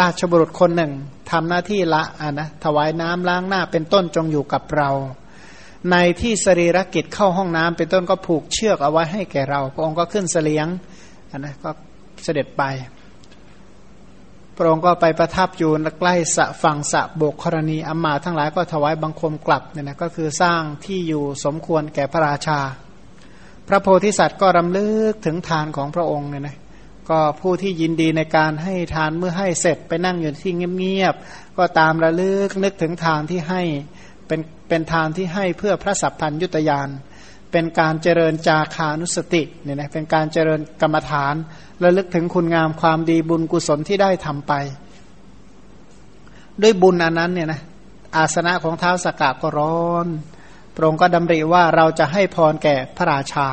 [0.00, 0.92] ราชบุรุษคนหนึ่ง
[1.30, 4.90] ทำหน้าที่ละอะนะถวายน้ำล้างหน้าเป็นต้นจงอยู่กับเรา
[5.90, 10.66] ในที่สรีรกิจเข้าห้องน้ำเป็นต้นก็ผูกเชือกเอาไว้ให้แก่เรา พระองค์ก็ขึ้นเสลียง
[11.30, 11.70] อะนะก็
[12.24, 12.62] เสด็จไป
[14.62, 22.60] ระองค์ก็ไปประทับอยู่ใกล้สะฝั่งสะโบกครณีอัมมาทั้งหลายก็ถวายบังคมกลับเนี่ยนะก็คือสร้างที่อยู่สมควรแก่พระราชา
[23.68, 26.56] พระโพธิสัตว์ก็รำลึกถึงทานของพระองค์เนี่ยนะ
[27.10, 33.62] ก็ผู้ที่ยินดีในการให้ทานเมื่อให้เสร็จไปนั่งอยู่ที่เงียบๆก็ตามระลึกนึกถึงทานที่ให้
[34.26, 36.88] เป็นเป็นทานที่ให้เพื่อพระสัพพัญยุตยาน
[37.52, 41.34] เป็นการเจริญจาคานุสติเนี่ยนะเป็นการเจริญกรรมฐาน
[41.82, 44.52] ระลึกถึงคุณงามความดีบุญกุศลที่ได้ทำไป
[46.62, 47.60] ด้วยบุญอันนั้นเนี่ยนะ
[48.16, 50.06] อาสนะของเท้าสกกะก็ร้อน
[50.74, 53.48] พระองค์ก็ดำริว่าเราจะให้พรแก่พระราชา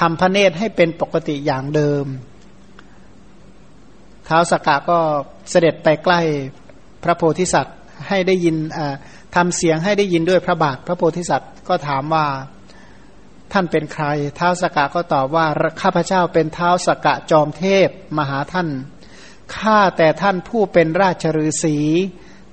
[0.00, 2.06] ทำพระเนตรให้เป็นปกติอย่างเดิม
[4.26, 4.98] เท้าสกกะก็
[5.50, 6.20] เสด็จไปใกล้
[7.04, 7.76] พระโพธิสัตว์
[8.08, 8.56] ให้ได้ยิน
[9.36, 12.26] ทำเสียงให้ได้ยินด้วยพระบาท พระโพธิสัตว์ก็ถามว่า
[13.52, 14.04] ท่านเป็นใคร
[14.38, 15.46] ท้าวสกกะก็ตอบว่า
[15.82, 17.88] ข้าพเจ้าเป็นท้าวสกกะจอมเทพ
[18.18, 18.68] มหาท่าน
[19.56, 21.78] ข้าแต่ท่านผู้เป็นราชฤาษี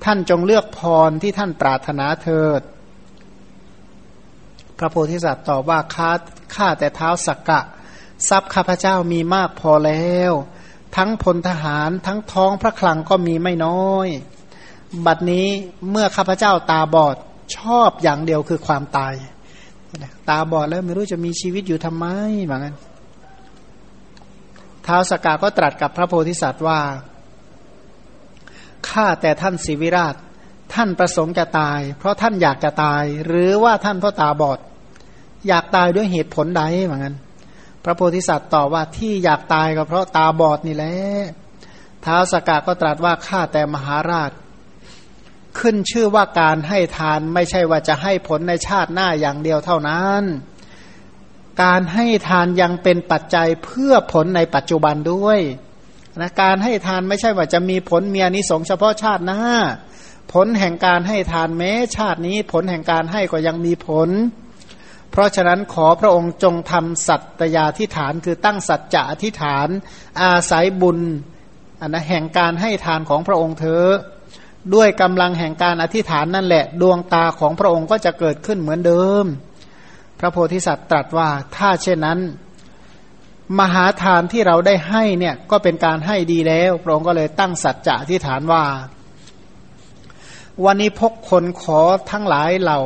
[0.03, 0.79] ท่านจงเลือกพ
[1.09, 2.61] รที่ท่านปรารถนาเถิด
[4.77, 6.11] พระโพธิสัตว์ตอบว่าข้า
[6.55, 7.61] ข้าแต่เท้าสักกะ
[8.29, 10.33] ทรัพย์ข้าพเจ้ามีมากพอแล้ว
[10.95, 14.07] ทั้งพลทหารทั้งท้องพระคลังก็มีไม่น้อย
[15.05, 15.47] บัดนี้
[15.89, 17.15] เมื่อข้าพเจ้าตาบอด
[17.57, 19.13] ชอบอย่างเดียวคือความตาย
[20.29, 22.05] ตาบอดแล้วไม่รู้จะมีชีวิตอยู่ทำไม
[22.45, 22.75] เหมือนกัน
[24.85, 26.79] ท้าวสกาก็ตรัสกับพระโพธิสัตว์ว่า
[28.89, 30.15] ข้าแต่ท่านศิวิราช
[30.73, 34.59] ท่านประสงค์จะตาย เพราะท่านอยากจะตาย หรือว่าท่านเพราะตาบอด
[35.47, 37.15] อยากตายด้วยเหตุผลใดเหมือนกัน
[37.83, 40.95] พระโพธิสัตว์ตอบว่าที่อยากตายก็เพราะตาบอดนี่แหละ
[42.05, 44.31] ท้าวสกาก็ตรัสว่าข้าแต่มหาราช
[45.59, 50.23] ขึ้นชื่อว่าการให้ทานไม่ใช่ว่าจะให้ผลในชาติหน้าอย่างเดียวเท่านั้น
[51.63, 55.39] การให้ทานยังเป็นปัจจัยเพื่อผลในปัจจุบันด้วย
[56.21, 59.41] นะการให้ทานไม่ใช่ว่าจะมีผลเมียนิสงเฉพาะชาติหน้า
[60.33, 64.09] ผลแห่งการให้ทานแม้ชาตินี้ผลแห่งการให้ก็ยังมีผล
[65.11, 69.67] เพราะฉะนั้นขอพระองค์จงทำสัตยาธิฐานคือตั้งสัจจะอธิฐาน
[70.21, 70.99] อาศัยบุญ
[71.81, 73.85] อันนะแห่งการให้ทานของพระองค์เธอ
[74.73, 79.25] ด้วยกำลังแห่งการอธิษฐานนั่นแหละ ดวงตาของพระองค์ก็จะเกิดขึ้นเหมือนเดิม
[80.19, 82.19] พระโพธิสัตว์ตรัสว่าถ้าเช่นนั้น
[83.59, 88.63] มหาทานที่เราได้ให้เนี่ยก็เป็นการให้ดีแล้ว พระองค์ก็เลยตั้งสัจจะอธิษฐานว่า
[90.65, 92.79] วันนี้พกคนขอทั้งหลายเหล่า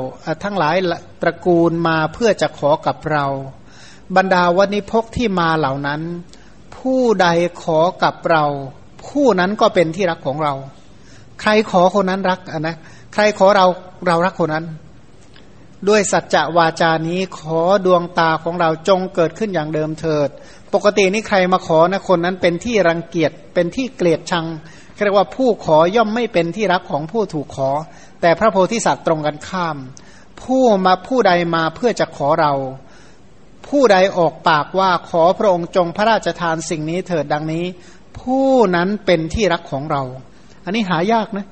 [0.44, 0.76] ทั้งหลาย
[1.22, 3.26] ตระกูลมาเพื่อจะขอกับเรา
[4.16, 6.02] บรรดาวันนี้พกที่มาเหล่านั้น
[6.78, 7.28] ผู้ใด
[7.64, 8.46] ขอกับเรา
[9.08, 10.54] ผู้นั้นก็เป็นที่รักของเรา
[11.42, 12.76] ใครขอคนนั้นรักนะ
[13.14, 13.66] ใครขอเรา
[14.08, 14.66] เรารักคนนั้น
[15.90, 20.30] ด้วยสัจจะวาจานี้ขอดวงตาของเราจงเกิดขึ้นอย่างเดิมเถิด
[20.74, 24.46] ปกตินี่ใครมาขอนะคนนั้นเป็นที่รังเกียจเป็นที่เกลียดชัง
[25.04, 27.70] เรียกว่าผู้ขอย่อมไม่เป็นที่รักของผู้ถูกขอ
[28.22, 29.78] แต่พระโพธิสัตว์ตรงกันข้าม
[30.42, 32.54] ผู้มาผู้ใดมาเพื่อจะขอเรา
[33.68, 37.66] ผู้ใดออกปากว่าขอพระองค์จงพระราชทานสิ่งนี้เถิดดังนี้
[38.20, 40.04] ผู้นั้นเป็นที่รักของเรา
[40.68, 41.46] อันนี้หายากนะ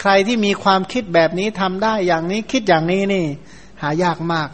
[0.00, 3.26] ใครที่มีความคิดแบบนี้ทำได้อย่างนี้คิดอย่างนี้นี่
[3.82, 4.48] หายากมาก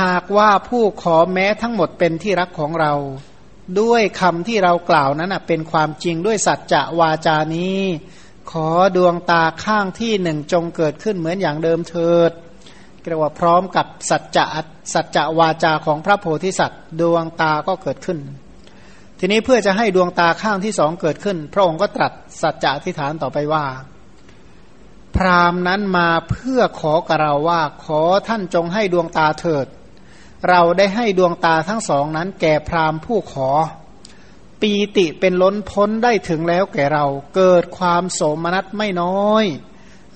[0.00, 2.92] หากว่าผู้ขอแม้ทั้งหมดเป็นที่รักของเรา
[3.80, 7.80] ด้วยคำที่เรากล่าวนั้นเป็นความจริงด้วยสัจจะวาจานี้
[8.50, 12.32] ขอดวงตาข้างที่หนึ่งจงเกิดขึ้นเหมือนอย่างเดิมเถิด
[13.08, 14.46] เรียกว่าพร้อมกับสัจจะ
[14.94, 18.18] สัจจะวาจาของพระโพธิสัตว์ ดวงตาก็เกิดขึ้น
[19.24, 22.12] ทีนี้เพื่อจะให้ดวงตาข้างที่สองเกิดขึ้น พระองค์ก็ตรัส
[22.42, 23.66] สัจจะอธิษฐานต่อไปว่า
[25.16, 29.66] พรามนั้นมาเพื่อขอกับเราว่าขอท่านจงให้ดวงตาเถิด
[30.48, 33.50] เราได้ให้ดวงตาทั้งสองนั้น แก่พรามผู้ขอ
[34.60, 37.06] ปีติเป็นล้นพ้นได้ถึงแล้วแก่เรา
[37.36, 39.44] เกิดความโสมนัสไม่น้อย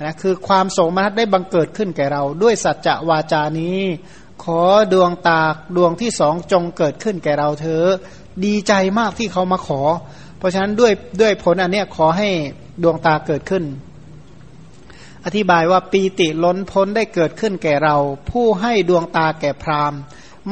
[0.02, 3.80] นะคือความโสมนัสได้บังเกิดขึ้นแก่เรา ด้วยสัจจะวาจานี้
[4.44, 5.40] ขอดวงตา
[5.76, 7.84] ดวงที่สองจงเกิดขึ้นแก่เราเธอ
[8.44, 9.80] ดีใจมากที่เขามาขอ
[10.38, 12.28] เพราะฉะนั้นด้วยด้วยผลอันเนี้ยขอให้
[12.82, 13.64] ดวงตาเกิดขึ้น
[15.24, 17.96] อธิบายว่าปีติล้นพ้นได้เกิดขึ้นแก่เรา
[18.30, 20.00] ผู้ให้ดวงตาแก่พราหมณ์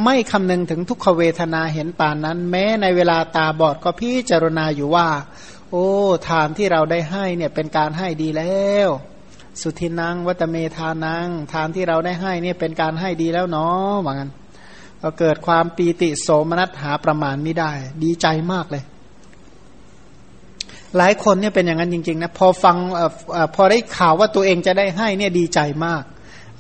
[0.04, 5.08] ไม่คำนึงถึงทุกขเวทนาเห็นป่านนั้น แม้ในเวลาตาบอดก็พิจารณาอยู่ว่า
[5.70, 5.88] โอ้
[6.28, 8.88] ทานที่เราได้ให้เนี่ยเป็นการให้ดีแล้ว
[9.60, 14.30] สุทินังวัตเมทานัง ทานที่เราได้ให้เนี่ยเป็นการให้ดีแล้วเนาะว่างั้น
[15.04, 17.72] ก็เกิดความปีติโสมนัสหาประมาณไม่ได้
[18.04, 18.84] ดีใจมากเลย
[20.96, 26.02] หลายคนเนี่ยเป็นอย่างนั้นจริงๆนะพอฟังอพอได้ข่าวว่าตัวเองจะได้ให้เนี่ยดีใจมาก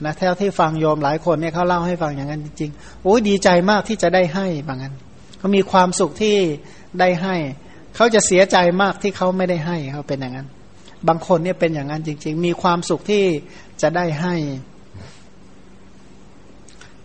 [0.04, 4.94] นะเท่าที่ฟังโยมหลายคนเนี่ยเขาเล่าให้ฟังอย่างนั้นจริงๆโอ้ยดีใจมากที่จะได้ให้บางงั้น
[5.38, 6.36] เขามีความสุขที่
[7.00, 7.36] ได้ให้
[7.94, 10.48] เขาจะเสียใจมากที่เขาไม่ได้ให้เขาเป็นอย่างนั้น
[11.08, 13.24] บางคนเนี่ยเป็นอย่างนั้นจริง ๆ มีความสุขที่
[13.82, 14.34] จะได้ให้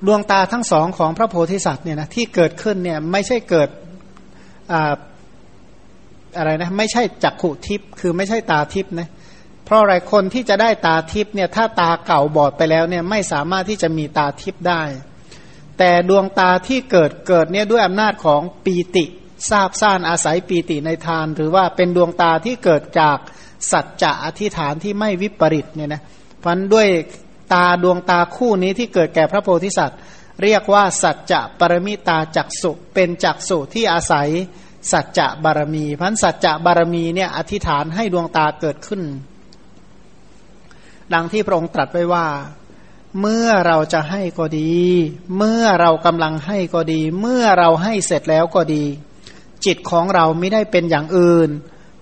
[0.08, 3.70] ดวงตาทั้งสองของพระโพธิสัตว์เนี่ยนะที่เกิดขึ้นเนี่ยไม่ใช่เกิด
[6.38, 9.10] อะไรนะไม่ใช่จักขุทิพย์คือไม่ใช่ตาทิพย์นะ
[9.66, 14.82] เพราะอะไรคนที่จะได้ตาทิพย์เนี่ยถ้าตาเก่าบอดไปแล้วเนี่ยไม่สามารถที่จะมีตาทิพย์ได้
[15.78, 19.06] แต่ดวงตาที่เกิดเกิดเนี่ยด้วยอำนาจของปีติ
[19.50, 23.18] ทราบซ่านอาศัยปีติในทาน หรือว่าเป็นดวงตาที่เกิดจาก
[23.72, 26.02] สัจจะอธิษฐานที่ไม่วิปริตเนี่ยนะ
[26.43, 26.88] พันด้วย
[27.54, 30.00] ตาดวงตาคู่นี้ที่เกิดแก่พระโพธิสัตว์
[30.43, 34.30] เรียกว่าสัจจะปรมิตาจักสุเป็นจักสุที่อาศัย
[34.91, 39.02] สัจจะบารมีพันสัจจะบารมีเนี่ยอธิษฐานให้ดวงตาเกิดขึ้น
[41.14, 42.28] ดังที่พระองค์ตรัสไว้ว่า
[43.22, 44.74] เมื่อเราจะให้ก็ดี
[45.38, 48.84] เมื่อเรากำลังให้ก็ดี เมื่อเราให้เสร็จแล้วก็ดี
[49.66, 51.50] จิตของเราไม่ได้เป็นอย่างอื่น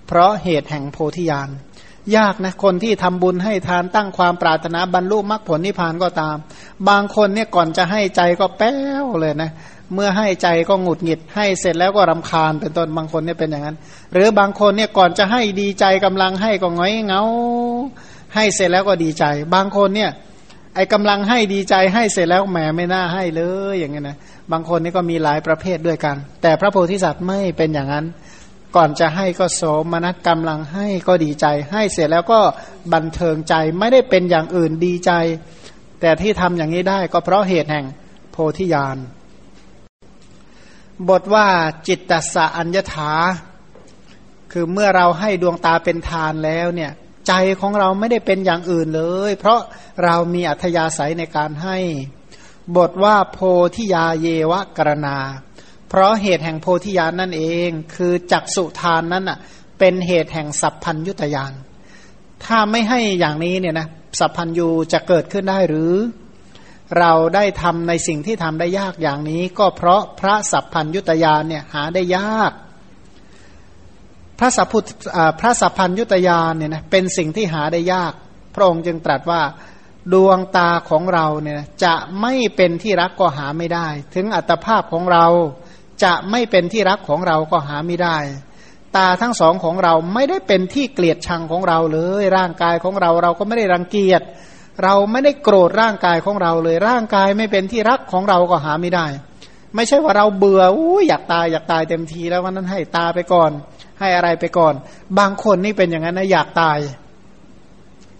[0.07, 1.49] เพราะเหตุแห่งโพธิญาณ
[2.15, 6.35] ยากนะคนที่ทำบุญให้ทานตั้งความปรารถนาบรรลุมรรคผลนิพพานก็ตาม
[6.89, 9.51] บางคนเนี่ยก่อนจะให้ใจก็แป้วเลยนะ
[9.93, 13.77] เมื่อให้ใจก็หงุดหงิด ให้เสร็จแล้วก็รำคาญเป็นต้นบางคนเนี่ยเป็นอย่างนั้น
[14.13, 17.21] หรือบางคนเนี่ยก่อนจะให้ดีใจกำลังให้ก็ง้อยเงา
[18.35, 20.11] ให้เสร็จแล้วก็ดีใจ บางคนเนี่ย
[20.75, 24.17] ไอ้กำลังให้ดีใจให้เสร็จแล้วแหมไม่น่าให้เลยอย่างเงี้ยนะ
[24.51, 28.05] บางคนนี่ก็มีหลายประเภทด้วยกัน แต่พระโพธิสัตว์ไม่เป็นอย่างนั้น
[28.77, 29.61] ก่อนจะให้ก็โส
[29.91, 32.41] มนัสกำลังให้ก็ดีใจ ให้เสร็จแล้วก็
[32.93, 35.11] บันเทิงใจไม่ได้เป็นอย่างอื่นดีใจ
[36.01, 37.85] แต่ที่ทำอย่างนี้ได้ก็เพราะเหตุแห่ง
[38.31, 38.97] โพธิญาณ
[41.09, 41.47] บทว่า
[41.87, 43.11] จิตตสะอัญญถา
[44.51, 46.91] คือเมื่อเราให้ดวงตาเป็นทานแล้วเนี่ย
[47.27, 49.59] ใจของเราไม่ได้เป็นอย่างอื่นเลย เพราะ
[50.03, 51.77] เรามีอัธยาศัยในการให้
[52.77, 53.37] บทว่าโพ
[53.75, 55.17] ธิยาเยวะกรณา
[55.89, 59.37] เพราะเหตุแห่งโพธิญาณนั่นเอง คือจักสุทานนั้นอะ
[59.79, 61.53] เป็นเหตุแห่งสัพพัญยุตยาน
[62.45, 63.87] ถ้าไม่ให้อย่างนี้เนี่ยนะ
[64.19, 65.93] สัพพัญยูจะเกิดขึ้นได้หรือ
[66.99, 72.51] เราได้ทำในสิ่งที่ทำได้ยากอย่างนี้ ก็เพราะพระสัพพัญยุตยานเนี่ยหาได้ยาก
[74.39, 74.79] พระสัพพุ
[75.39, 78.13] พระสัพพัญยุตยานเนี่ยนะเป็นสิ่งที่หาได้ยาก
[78.55, 79.41] พระองค์จึงตรัสว่า
[80.13, 85.25] ดวงตาของเราเนี่ยจะไม่เป็นที่รักก็หาไม่ได้ ถึงอัตภาพของเรา
[86.03, 88.17] จะไม่เป็นที่รักของเราก็หาไม่ได้
[88.97, 94.21] ตาทั้งสองของเราไม่ได้เป็นที่เกลียดชังของเราเลย ร่างกายของเราเราก็ไม่ได้รังเกียจ
[94.83, 99.07] เราไม่ได้โกรธร่างกายของเราเลย ร่างกายไม่เป็นที่รักของเราก็หาไม่ได้
[99.75, 103.51] ไม่ใช่ว่าเราเบื่ออู้อยากตายอยากตายเต็มทีแล้ววันนั้นให้ตาไปก่อน
[103.99, 104.73] ให้อะไรไปก่อน
[105.19, 106.77] บางคนนี่เป็นอย่างนั้นนะอยากตาย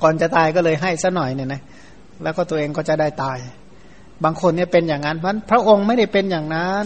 [0.02, 1.62] ก่อนจะตายก็เลยให้ซะหน่อยเนี่ยนะ
[2.24, 3.38] แล้วก็ตัวเองก็จะได้ตาย
[4.24, 6.86] บางคนเนี่ยเป็นอย่างนั้นเพราะพระองค์ไม่ได้เป็นอย่างนั้น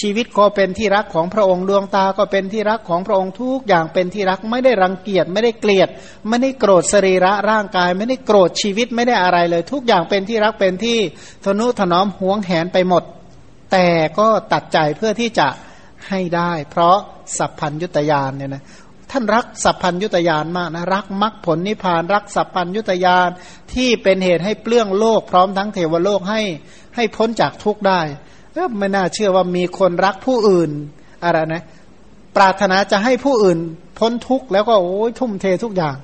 [0.00, 5.88] ชีวิตก็เป็นที่รักของพระองค์ดวงตาก็เป็นที่รักของพระองค์ทุกอย่างเป็นที่รักไม่ได้รังเกียจไม่ได้เกลียด
[6.28, 10.98] ไม่ได้โกรธสรีระร่างกาย ไม่ได้โกรธชีวิตไม่ได้อะไรเลย ทุกอย่างเป็นที่รักเป็นที่
[11.44, 13.02] ทนุถนอมห่วงแหนไปหมด
[13.72, 13.88] แต่
[14.18, 15.48] ก็ตัดใจเพื่อที่จะ
[16.08, 16.96] ให้ได้ เพราะ
[17.38, 18.64] สัพพัญยุตยานเนี่ยนะ
[19.10, 23.28] ท่านรักสัพพัญยุตยานมากนะรักมรรคผลนิพพานรักสัพพัญยุตยาน
[23.74, 26.42] ที่เป็นเหตุให้เปลื้องโลกพร้อมทั้งเทวโลกให้
[26.96, 28.00] ให้พ้นจากทุกข์ได้
[28.78, 30.70] ไม่น่าเชื่อว่ามีคนรักผู้อื่น
[31.24, 31.62] อะไรนะ
[32.36, 33.58] ปรารถนาจะให้ผู้อื่น
[33.98, 35.96] พ้นทุกข์แล้วก็โอ้ยทุ่มเททุกอย่าง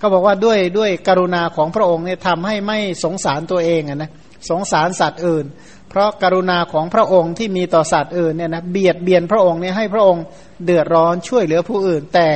[0.00, 4.10] ก็บอกว่าด้วยด้วยกรุณาของพระองค์เนี่ยทำให้ไม่สงสารตัวเองนะ
[4.50, 5.46] สงสารสัตว์อื่น
[5.88, 10.24] เพราะกรุณาของพระองค์ที่มีต่อสัตว์อื่นเนี่ยนะเบียดเบียนพระองค์เนี่ยให้พระองค์
[10.64, 12.28] เดือดร้อนช่วยเหลือผู้อื่น แต่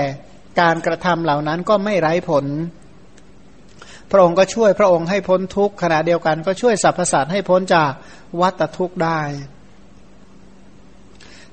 [0.60, 2.46] การกระทำเหล่านั้นก็ไม่ไร้ผล
[4.10, 7.92] พระองค์ก็ช่วยพระองค์ให้พ้นทุกข์ขณะเดียวกันก็ช่วยสรรพสัตว์ให้พ้นจาก
[8.40, 9.20] วัฏทุกข์ได้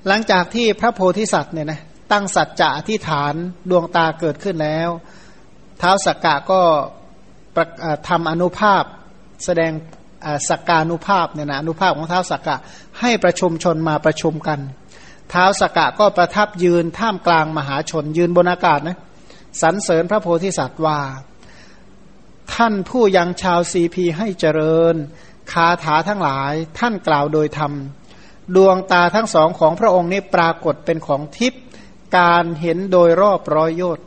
[0.06, 1.80] หลังจากที่พระโพธิสัตว์เนี่ยนะ
[2.12, 3.34] ตั้งสัจจะอธิษฐาน
[3.70, 4.88] ดวงตาเกิดขึ้นแล้ว
[5.78, 6.60] เท้าสักกะก็
[8.08, 8.82] ทำอนุภาพ
[9.44, 9.72] แสดง
[10.50, 12.56] สักการุภาพเนี่ยนะอนุภาพของเท้าสักกะ
[13.00, 14.60] ให้ประชุมชนมาประชุมกัน
[15.30, 18.98] เท้าสักกะก็ประทับยืนท่ามกลางมหาชนยืนบนอากาศนะ
[19.62, 20.98] สรรเสริญพระโพธิสัตว์ว่า
[22.54, 24.94] ท่านผู้ยังชาวซีพีให้เจริญ
[25.52, 27.72] คาถาทั้งหลายท่านกล่าวโดยธรรม
[28.56, 31.62] ดวงตาทั้งสองของพระองค์นี้ปรากฏเป็นของทิพย์
[32.18, 34.04] การเห็นโดยรอบร้อยโยชน์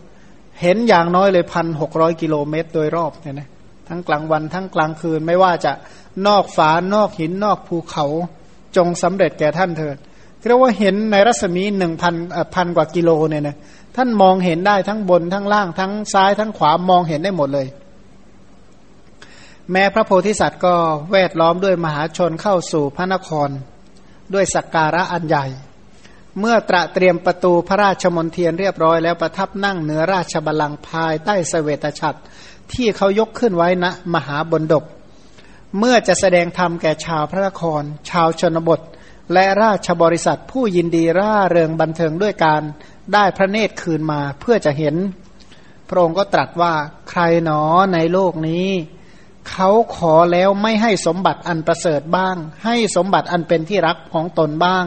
[0.61, 3.49] เห็นอย่างน้อยเลยพันหกร้อยกิโลเมตรโดยรอบเนี่ยนะ
[3.87, 5.71] ทั้งกลางวันทั้งกลางคืนไม่ว่าจะ
[6.27, 8.05] นอกฝานอกหินนอกภูเขา
[8.75, 9.97] จงสำเร็จแก่ท่านเถิด
[10.47, 12.15] เรียกว่าเห็นในรัศมีหนึ่งพัน
[12.55, 13.55] พันกว่ากิโลเนี่ยนะ
[13.95, 17.67] ท่านมองเห็นได้ทั้งบนทั้งล่างทั้งซ้ายทั้งขวามองเห็นได้หมดเลย
[19.71, 20.73] แม้พระโพธิสัตว์ก็
[21.11, 23.49] แวดล้อมด้วยมหาชนเข้าสู่พระนคร
[24.33, 25.45] ด้วยสักการะอันใหญ่
[26.39, 32.19] เมื่อตระเตรียมประตูพระราชมนเทียนเรียบร้อยแล้วประทับนั่งเหนือราชบัลลังก์ภายใต้สเสวตฉัตร
[32.73, 34.83] ที่เขายกขึ้นไว้ณนะมหาบนดก
[35.77, 38.81] เมื่อจะแสดงธรรมแก่ชาวพระนคร ชาวชนบท
[39.33, 42.61] และราชบริษัทผู้ยินดีร่าเริงบันเทิงด้วยการ
[43.13, 44.95] ได้พระเนตรคืนมาเพื่อจะเห็น
[45.89, 46.73] พระองค์ก็ตรัสว่า
[47.09, 47.61] ใครหนอ
[47.93, 48.67] ในโลกนี้
[49.49, 52.35] เขาขอแล้วไม่ให้สมบัติอันประเสริฐบ้าง
[52.65, 54.85] ให้สมบัติอันเป็นที่รักของตนบ้าง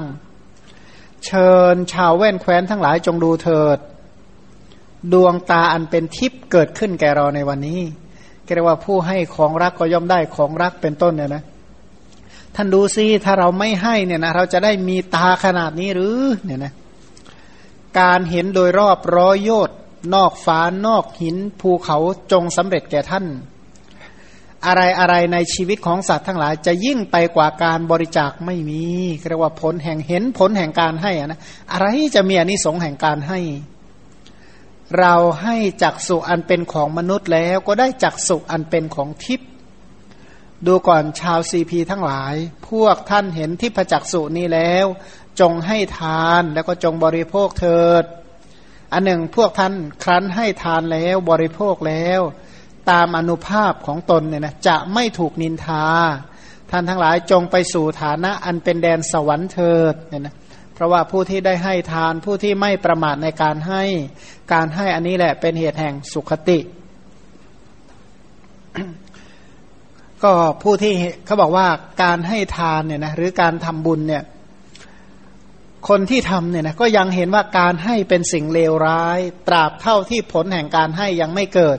[1.25, 3.79] เชิญชาวแว่นแคว้นทั้งหลายจงดูเถิด
[5.13, 7.81] ดวงตาอันเป็นทิพย์เกิดขึ้นแก่เราในวันนี้
[8.55, 11.43] เรียกว่าผู้ให้ของรักก็ย่อมได้ของรักเป็นต้นเนี่ยนะ
[12.55, 16.73] ท่านดูซิถ้าเราไม่ให้เนี่ยนะเราจะได้มีตาขนาดนี้หรือเนี่ยนะ
[18.01, 19.75] การเห็นโดยรอบร้อยโยชน
[20.15, 21.99] นอกฟ้านอกหินภูเขา
[22.33, 23.27] จงสำเร็จแก่ท่าน
[24.67, 28.85] อะไรอะไรในชีวิตของสัตว์ทั้งหลาย จะยิ่งไปกว่าการบริจาคไม่มี
[29.29, 31.41] เรียกว่าผลแห่งเห็นผลแห่งการให้นะ
[31.73, 33.41] อะไรจะมีอนิสงส์แห่งการให้
[34.99, 39.49] เราให้จักสุอันเป็นของมนุษย์แล้วก็ได้จักสุอันเป็นของทิพย์
[40.67, 42.35] ดูก่อนชาวซีพีทั้งหลาย
[42.69, 44.87] พวกท่านเห็นทิพจักสุนี้แล้ว
[45.41, 48.05] จงให้ทานแล้วก็จงบริโภคเถิด
[48.93, 52.21] อันหนึ่งพวกท่านครั้นให้ทานแล้วบริโภคแล้ว
[52.91, 55.85] ตามอนุภาพของตนเนี่ยนะจะไม่ถูกนินทา
[56.71, 60.35] ท่านทั้งหลายจงไปสู่ฐานะอันเป็นแดนสวรรค์เถิดเนี่ยนะ
[60.75, 63.83] เพราะว่าผู้ที่ได้ให้ทานผู้ที่ไม่ประมาทในการให้
[64.53, 66.59] การให้อันนี้แหละเป็นเหตุแห่งสุขติ
[70.25, 70.33] ก็
[70.63, 70.95] ผู้ที่
[71.27, 71.67] เขาบอกว่า
[72.03, 74.23] การให้ทานเนี่ยนะหรือการทำบุญเนี่ย
[75.89, 79.19] คนที่ทำเนี่ยนะก็ยังเห็นว่าการให้เป็นสิ่งเลวร้าย
[79.49, 81.79] ตราบเท่าที่ผลแห่งการให้ยังไม่เกิด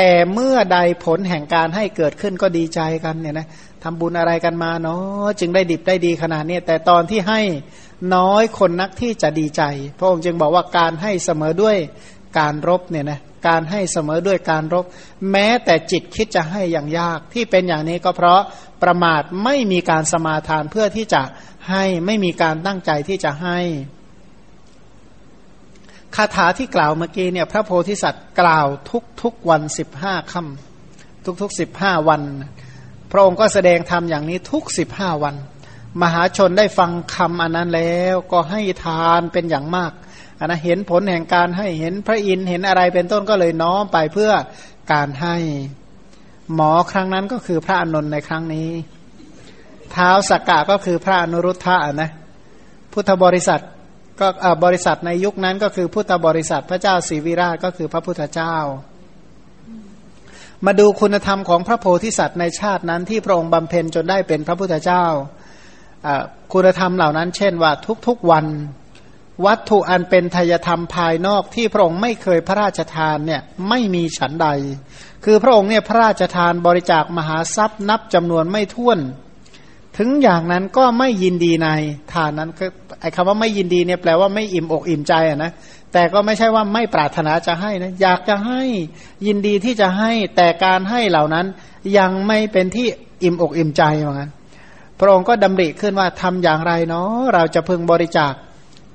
[0.00, 3.46] แต่เมื่อใดผลแห่งการให้เกิดขึ้นก็ดีใจกันเนี่ยนะ
[3.82, 7.40] ทำบุญอะไรกันมาเนาะจึงได้ดิบได้ดีขนาดนี้แต่ตอนที่ให้
[8.14, 9.62] น้อยคนนักที่จะดีใจ
[9.98, 11.76] พระองค์จึงบอกว่าการให้เสมอด้วย
[12.38, 14.84] การรบเนี่ยนะการให้เสมอด้วยการรบ
[15.30, 18.40] แม้แต่จิตคิดจะให้อย่างยาก ที่เป็นอย่างนี้ก็เพราะ
[18.82, 21.22] ประมาทไม่มีการสมาทานเพื่อที่จะ
[21.70, 23.58] ให้ไม่มีการตั้งใจที่จะให้
[26.20, 32.22] คาถาที่กล่าวเมื่อกี้เนี่ยพระโพธิสัตว์กล่าวทุกทุกวันสิบห้าค่ำทุกทุกสิบห้าวัน
[33.12, 35.34] พระองค์ก็แสดงธรรมอย่างนี้ทุกสิบห้าวัน
[36.02, 39.92] มหาชนได้ฟังคำอันนั้นแล้วก็ให้ทานเป็นอย่างมาก
[40.38, 44.32] อันนะเห็นผลแห่งการให้เห็นพระอินทร์เห็นอะไรเป็นต้นก็เลยน้อมไปเพื่อ
[44.92, 45.36] การให้
[46.54, 48.68] หมอครั้งนั้นก็คือพระอนุนในครั้งนี้
[49.92, 52.10] เท้าสักกะก็คือพระอนุรุทธะนะ
[52.92, 53.62] พุทธบริษัท
[54.20, 54.28] ก็
[54.64, 58.56] บริษัทในยุคนั้นก็คือพุทธบริษัทพระเจ้าศรีวิราชก็คือพระพุทธเจ้า
[60.66, 65.04] มาดูคุณธรรมของพระโพธิสัตว์ในชาตินั้นที่พระองค์บำเพ็ญจนได้เป็นพระพุทธเจ้า
[66.52, 67.72] คุณธรรมเหล่านั้น เช่นว่า
[68.06, 68.46] ทุกๆวัน
[69.46, 74.48] วัตถุอันเป็นทายธรรมภายนอกที่พระองค์ไม่เคยพระราชทานเนี่ยไม่มีฉันใด
[75.24, 78.98] คือพระองค์เนี่ยพระราชทานบริจาคมหาทรัพย์นับจำนวนไม่ถ้วน
[79.98, 81.68] ถึงอย่างนั้นก็ไม่ยินดีใน
[82.12, 82.70] ทานนั้นคือ
[83.00, 85.52] ไอ้คำว่าไม่ยินดีเนี่ยแปลว่าไม่อิ่มอกอิ่มใจอะนะ
[85.92, 88.62] แต่ก็ไม่ใช่ว่าไม่ปรารถนาจะให้นะอยากจะให้
[89.26, 91.46] ยินดีที่จะให้แต่การให้เหล่านั้น
[91.98, 92.86] ยังไม่เป็นที่
[93.24, 94.30] อิ่มอกอิ่มใจเหมือนกัน
[94.98, 98.32] พระองค์ก็ดำริขึ้นว่าทำอย่างไรเนาะเราจะพึงบริจาค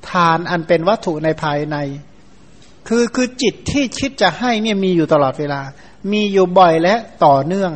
[0.10, 1.78] ทานอันเป็นวัตถุในภายใน
[2.88, 5.62] คือคือจิตที่คิดจะให้เนี่ยมีอยู่ตลอดเวลา
[6.12, 6.96] มีอยู่บ่อยและ
[7.26, 7.72] ต่อเนื่อง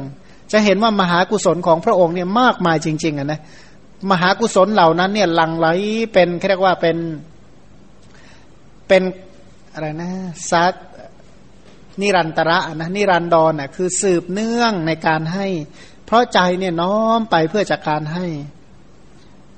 [0.52, 3.40] จะเห็นว่ามหากุศลของพระองค์เนี่ยมากมายจริงๆอะนะ
[4.12, 5.68] มหากุศลเหล่านั้นเนี่ยหลั่งไหล
[6.14, 6.98] เป็นเรียกว่าเป็น
[8.88, 9.04] เป็น
[9.74, 10.12] อะไรนะ
[10.52, 10.74] ซัด
[12.02, 15.48] นิรันตระนะนิรันดรน่ะคือสืบเนื่องในการให้
[16.06, 18.26] เพราะใจเนี่ยน้อมไปเพื่อจากการให้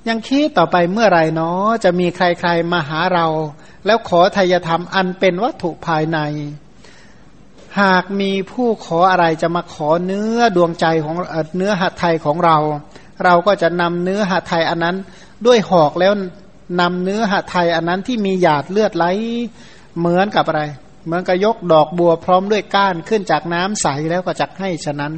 [0.07, 3.27] ยังคิดต่อไปเมื่อไรเนาะจะมีใครๆมาหาเรา
[3.85, 6.19] แล้วขอทายธรรมอันเป็นวัตถุภายใน
[7.81, 11.15] หากมีผู้ขออะไรจะมาขอเนื้อดวงใจของ
[11.57, 12.57] เนื้อหัตไทยของเรา
[13.23, 14.95] เราก็จะนำเนื้อหัตไทยอันนั้น
[15.45, 16.13] ด้วยหอกแล้ว
[16.81, 19.05] นำเนื้อหัตไทยอันนั้นที่มีหยาดเลือดไหล
[19.99, 20.63] เหมือนกับอะไร
[21.05, 25.13] เหมือนกับยกดอกบัวพร้อมด้วยก้านขึ้นจากน้ำใสแล้วก็จะให้ฉะนั้น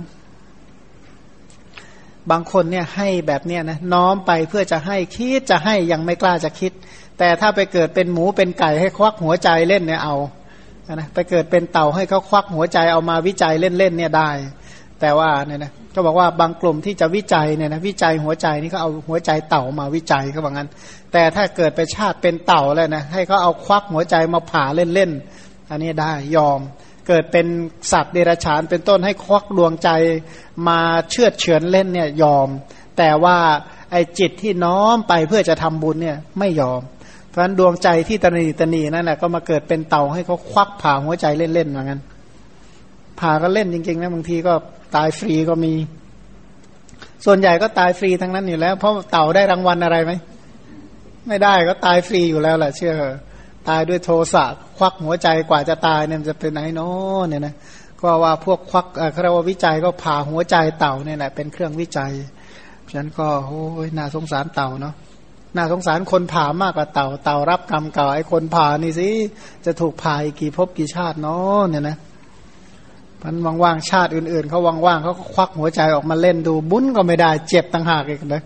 [2.32, 6.72] บางคนเนี่ยให้แบบเนี้ยนะน้อมไปเพื่อจะให้คิดจะให้ยังไม่กล้าจะคิด
[7.20, 10.16] แต่ถ้าไปเกิดเป็นหมูเป็นไก่ให้ควักหัวใจเล่นเนี่ยเอา
[10.94, 14.30] นะไปเกิดเป็นเต่าให้เขาควักหัวใจเอามาวิจัยเล่นๆเนี่ยได้
[15.02, 20.70] แต่ว่าเนี่ยนะก็บอกว่าบางกลุ่มที่จะวิจัยเนี่ยนะวิจัยหัวใจนี่ก็เอาหัวใจเต่ามาวิจัยเขาบอกงั้น
[21.14, 26.60] แต่ถ้าเกิดไปชาติเป็นเต่าแล้วนะให้เขาเอาควักหัวใจมาผ่าเล่นๆอันนี้ได้ยอม
[27.08, 27.48] เกิดเป็น
[27.92, 29.90] สัตว์เดรัจฉานเป็นต้นให้ควักดวงใจ
[30.68, 30.80] มา
[31.10, 32.48] เชือเฉือนเล่นเนี่ยยอม
[32.98, 33.38] แต่ว่า
[33.92, 36.82] ไอ้จิตที่น้อมไปเพื่อจะทำบุญเนี่ยไม่ยอม
[37.30, 42.00] เพราะฉะนั้นดวงใจที่ตนีตนีนั่นแหละก็มาเกิดเป็นเต่าให้เขาควักผ่าหัวใจเล่นๆเหมือนกัน
[43.20, 44.54] ผ่าก็เล่นจริงๆนะบางทีก็
[44.96, 45.74] ตายฟรีก็มี
[47.26, 50.12] ส่วนใหญ่ก็ตายฟรีทั้งนั้นอยู่แล้ว เพราะเต่าได้รางวัลอะไรไหม
[51.28, 52.96] ไม่ได้ก็ตายฟรีอยู่แล้วแหละเชื่อ
[53.70, 54.46] ตายด้วยโทสะ
[54.78, 57.56] ควักหัวใจกว่าจะตายเนี่ยจะเป็นไหนเนาะเนี่ยนะ
[58.02, 62.12] ก็ว่าพวกควักเขารววิจัยก็ผ่าหัวใจเต่าเนี่ยแหละเป็นเครื่องวิจัย
[62.90, 64.94] ฉะนั้นก็โอ้ยน่าสงสารเต่าเนาะ
[65.56, 69.10] น่าสงสารคนผ่ามากกว่าเต่า เต่ารับกรรมเก่าไอ้คนผ่านี่สิ
[69.66, 71.98] จะถูกผ่าอีกกี่ภพกี่ชาติเนาะเนี่ยนะ
[73.24, 78.44] มันว่างๆชาติอื่นๆเขาว่างๆเขาก็ควักหัวใจออกมาเล่นดู บุญก็ไม่ได้เจ็บต่างหากอีกนะ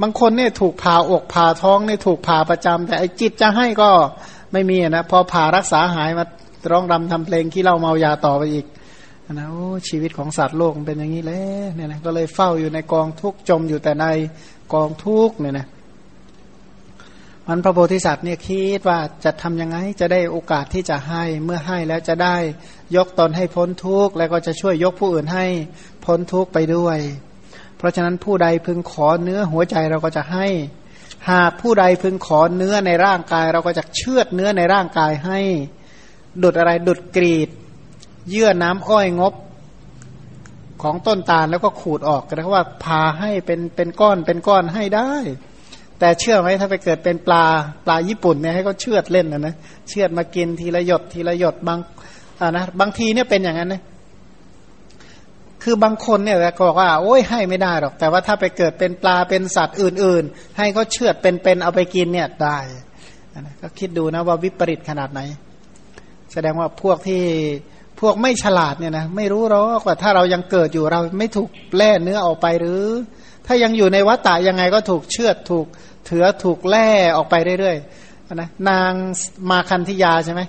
[0.00, 3.90] บางคนเนี่ยถูกผ่าอกผ่าท้องเนี่ยถูกผ่าประจำแต่ไอ้จิตจะให้ก็
[4.52, 6.24] ไม่มีนะพอผ่ารักษาหายมา
[6.70, 8.66] ร้องรำทำเพลงขี้เล่าเมายาต่อไปอีก
[9.32, 11.42] นะโอ้ชีวิตของสัตว์โลกมันเป็นอย่างนี้แหละ
[11.74, 14.06] เนี่ยนะก็เลยเฝ้าอยู่ในกองทุกจมอยู่แต่ใน
[14.74, 15.66] กองทุกเนี่ยนะ
[17.48, 22.36] มันพระโพธิสัตว์เนี่ยคิดว่าจะทํำยังไงจะได้โอกาสที่จะให้เมื่อให้แล้วจะได้
[22.96, 25.46] ยกตนให้พ้นทุกข์แล้วก็จะช่วยยกผู้อื่นให้
[26.04, 26.98] พ้นทุกข์ไปด้วย
[27.76, 30.46] เพราะฉะนั้นผู้ใดพึงขอเนื้อหัวใจเราก็จะให้
[31.30, 35.40] หากผู้ใดพึงขอเนื้อในร่างกาย เราก็จะเชือดเนื้อในร่างกายให้
[36.42, 37.48] ดุดอะไรดุดกรีด
[38.30, 39.34] เยื่อน้ำอ้อยงบ
[40.82, 45.12] ของต้นตาลแล้วก็ขูดออกก็ได้ว่าพาให้เป็นเป็นก้อนเป็นก้อนให้ได้
[45.98, 47.44] แต่เชื่อไหมถ้าไปเกิดเป็นปลา
[47.86, 49.54] ปลาญี่ปุ่นเนี่ยให้เขาเชือดเล่นนะนะ
[49.88, 51.78] เชือดมากินทีละหยดทีละหยดบาง
[52.40, 53.82] อ่านะบางทีเนี่ยเป็นอย่างนั้นนะ
[55.62, 62.58] คือบางคนเนี่ยก็บอกว่าโอ้ยให้ไม่ได้หรอก แต่ว่าถ้าไปเกิดเป็นปลาเป็นสัตว์อื่น ๆ ให้เขาเชือดเป็นๆเอาไปกินเนี่ยได้
[63.40, 65.20] นะก็คิดดูนะว่าวิปริตขนาดไหน
[66.32, 67.22] แสดงว่าพวกที่
[68.00, 72.82] พวกไม่ฉลาดเนี่ยนะไม่รู้หรอกว่าถ้าเรายังเกิดอยู่เราไม่ถูกแล่เนื้อออกไปหรือ
[73.46, 75.66] ถ้ายังอยู่ในวัฏฏะยังไงก็ถูกเชือดถูก
[76.06, 78.92] เถือถูกแล่ออกไปเรื่อยๆนะนาง
[79.50, 80.42] มาคันธิยาใช่ไหม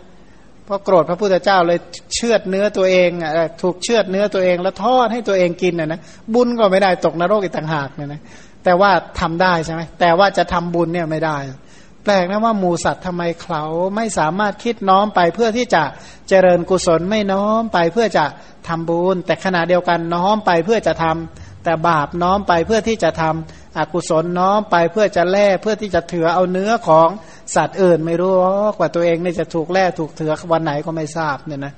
[0.65, 1.79] เพราะโกรธพระพุทธเจ้าเลย
[2.13, 3.09] เชือดเนื้อตัวเอง
[3.61, 5.99] ถูกเชือดเนื้อตัวเองแล้วทอดให้ตัวเองกินนะนะ
[6.33, 8.21] บุญก็ไม่ได้ตกนรกอีกต่างหากเนี่ยนะ
[8.63, 11.37] แต่ว่าทำได้ใช่ไหมแต่ว่าจะทำบุญเนี่ยไม่ได้
[12.03, 13.63] แปลกนะว่าหมูสัตว์ทำไมเขา
[13.95, 15.83] ไม่สามารถคิดน้อมไปเพื่อที่จะ
[16.29, 18.25] เจริญกุศลไม่น้อมไปเพื่อจะ
[18.67, 27.09] ทำบุญ แต่ขณะเดียวกันน้อมไปเพื่อจะทำ แต่บาปน้อมไปเพื่อที่จะทำอกุศลน้อมไปเพื่อจะแล่เพื่อที่จะเถือเอาเนื้อของ
[27.55, 28.33] สัตว์อื่น ไม่รู้
[28.77, 31.73] กว่าตัวเองนี่จะถูกแล่ถูกเถือวันไหนก็ไม่ทราบเนี่ยนะ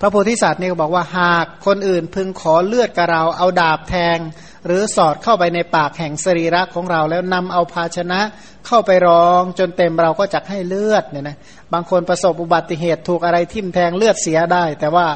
[0.00, 4.18] พระโพธิสัตว์นี่ก็บอกว่าหากคนอื่นพึงขอเลือดกับเราเอาดาบแทง
[4.66, 8.20] หรือสอดเข้าไปในปากแห่งสรีระของเรา แล้วนำเอาภาชนะ
[8.66, 11.36] เข้าไปรองจนเต็มเราก็จะให้เลือดเนี่ยนะ
[11.72, 15.06] บางคนประสบอุบัติเหตุถูกอะไรทิ่มแทงเลือดเสียได้ แต่ว่า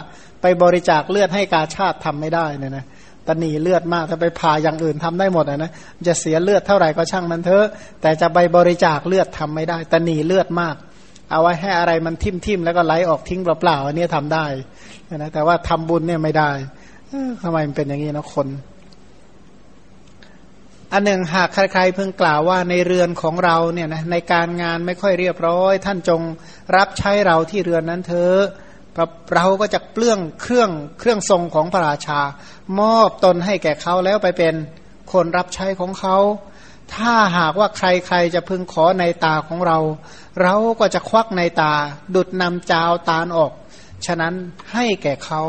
[0.42, 2.84] ไปบริจาคเลือดให้กาชาติทำไม่ได้เนี่ยนะ
[3.28, 5.72] ตนีเลือดมากถ้าไปผ่าอย่างอื่นทำได้หมดนะ
[6.08, 7.66] จะเสียเลือดเท่าไหร่ก็ช่างมันเถอะ
[8.00, 10.76] แต่จะไปบริจาคเลือดทำไม่ได้ ตนีเลือดมาก
[11.30, 14.46] เอาไว้ให้อะไรมันทิ่มทิมแล้วก็ไหลออกทิ้งเปล่าๆอันนี้ทำได้
[15.16, 16.50] นะแต่ว่าทำบุญเนี่ยไม่ได้
[17.42, 18.48] ทำไมมันเป็นอย่างนี้นะคน
[20.92, 26.20] อันหนึ่งหากใครๆเพิ่งกล่าวว่าในเรือนของเราเนี่ยนะในการงานไม่ค่อยเรียบร้อย ท่านจง
[26.76, 28.40] รับใช้เราที่เรือนนั้นเถอะ
[29.34, 32.20] เราก็จะเปลื้องเครื่องเครื่องทรงของพระราชา
[32.80, 34.54] มอบตนให้แก่เขาแล้วไปเป็น
[35.12, 36.16] คนรับใช้ของเขา
[36.94, 39.78] ถ้าหากว่าใครๆจะพึงขอในตาของเรา
[40.42, 41.72] เราก็จะควักในตา
[42.14, 43.52] ดุดนำจาวตาลออก
[44.06, 44.34] ฉะนั้น
[44.72, 45.42] ให้แก่เขา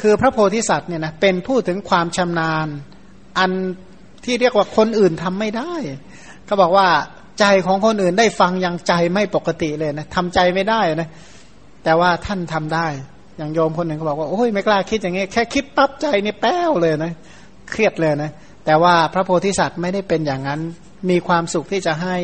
[0.00, 2.68] คือพระโพธิสัตว์เนี่ยนะเป็นผู้ถึงความชำนาญ
[3.38, 3.50] อัน
[4.24, 5.74] ที่เรียกว่าคนอื่นทำไม่ได้
[6.46, 6.88] เขาบอกว่า
[7.40, 11.08] ใจของคนอื่นได้ฟังยังใจไม่ปกติเลยนะทำใจไม่ได้นะ
[11.86, 12.86] แต่ว่าท่านทำได้
[13.36, 17.12] อย่างโยมคนหนึ่งเขาบอกว่าโอ้ยไม่กล้าคิดอย่างนี้ แค่คิดปั๊บใจนี่แป้วเลยนะ
[17.70, 18.30] เครียดเลยนะ
[18.66, 20.60] แต่ว่าพระโพธิสัตว์ไม่ได้เป็นอย่างนั้น
[21.10, 22.16] มีความสุขที่จะให้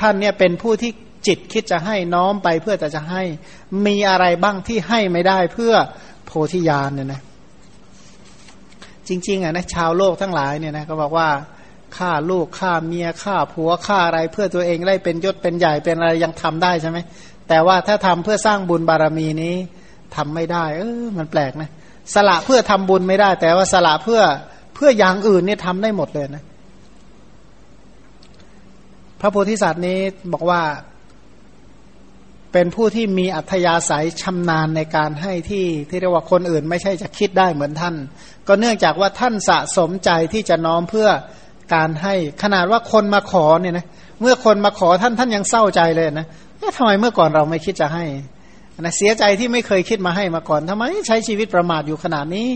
[0.00, 0.90] ท่านเนี่ยเป็นผู้ที่
[1.26, 3.22] จิตคิดจะให้น้อมไปเพื่อแต่จะให้
[3.86, 5.74] มีอะไรบ้างที่ให้ไม่ได้เพื่อ
[6.26, 7.20] โพธิญาณเนี่ยนะ
[9.08, 11.28] จริงๆอะนะชาวโลกทั้งหลายเนี่ยนะก็บอกว่า
[11.96, 16.98] ฆ่าลูกฆ่าเมียฆ่าผัวฆ่าอะไรเพื่อตัวเองได้เป็นยศเป็นใหญ่เป็นอะไรยังทำได้ใช่ไหม
[17.52, 19.54] แต่ว่าถ้าทำเพื่อสร้างบุญบารมีนี้
[20.16, 21.70] ทำไม่ได้ เออมันแปลกนะ
[22.14, 24.20] สละเพื่อทำบุญไม่ได้ แต่ว่าสละเพื่อ
[24.74, 26.42] เพื่ออย่างอื่นเนี่ยทำได้หมดเลยนะ
[29.20, 29.98] พระโพธิสัตว์นี้
[30.32, 30.62] บอกว่า
[32.52, 37.94] เป็นผู้ที่มีอัธยาศัยชำนาญในการให้ที่ที่เรียกว่าคนอื่น ไม่ใช่จะคิดได้เหมือนท่าน
[38.48, 41.08] ก็เนื่องจากว่าท่านสะสมใจที่จะน้อมเพื่อ
[41.74, 43.86] การให้ขนาดว่าคนมาขอเนี่ยนะ
[44.20, 46.26] เมื่อคนมาขอท่านท่านยังเศร้าใจเลยนะ
[46.76, 48.04] ทำไมเมื่อก่อนเราไม่คิดจะให้
[48.80, 52.48] นะเสียใจที่ไม่เคยคิดมาให้มาก่อนทำไมใช้ชีวิตประมาทอยู่ขนาดนี้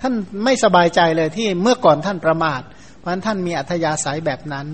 [0.00, 2.60] ท่านไม่สบายใจเลยที่เมื่อก่อนท่านประมาท
[2.98, 4.66] เพราะท่านมีอัธยาศัยแบบนั้น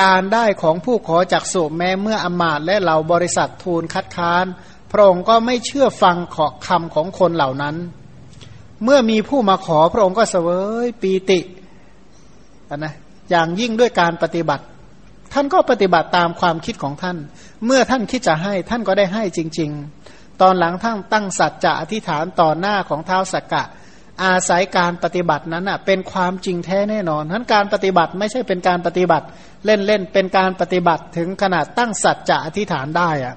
[0.00, 4.44] การได้ของผู้ขอจากสุแม้เมื่ออมาตและเหล่าบริษัททูลคัดค้าน
[4.90, 7.76] พระองค์ก็ไม่เชื่อฟังขอคำของคนเหล่านั้น
[8.84, 10.48] เมื่อมีผู้มาขอพระองค์ก็เสว
[10.86, 11.40] ยปีติ
[12.76, 12.94] นะ
[13.30, 14.64] อย่างยิ่งด้วยการปฏิบัติ
[15.32, 17.16] ท่านก็ปฏิบัติตามความคิดของท่าน
[17.64, 19.70] เมื่อท่านคิดจะให้ท่านก็ได้ให้จริง
[20.06, 23.64] ๆ ตอนหลังท่านตั้งสัจจะอธิษฐานต่อหน้าของเท้าสักกะ
[24.24, 29.26] อาศัยการปฏิบัตินั้นอะเป็นความจริงแท้แน่นอนทั้นการปฏิบัติไม่ใช่เป็นการปฏิบัติ
[29.64, 33.36] เล่นๆเป็นการปฏิบัติถึงขนาดตั้งสัจจะอธิษฐานได้อะ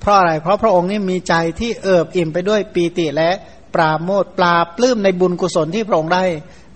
[0.00, 3.30] เพราะอะไร เพราะพระองค์นี่มีใจที่เอิบอิ่มไปด้วยปีติและ
[3.74, 6.24] ปราโมทปลาปลื้มในบุญกุศลที่พระองค์ได้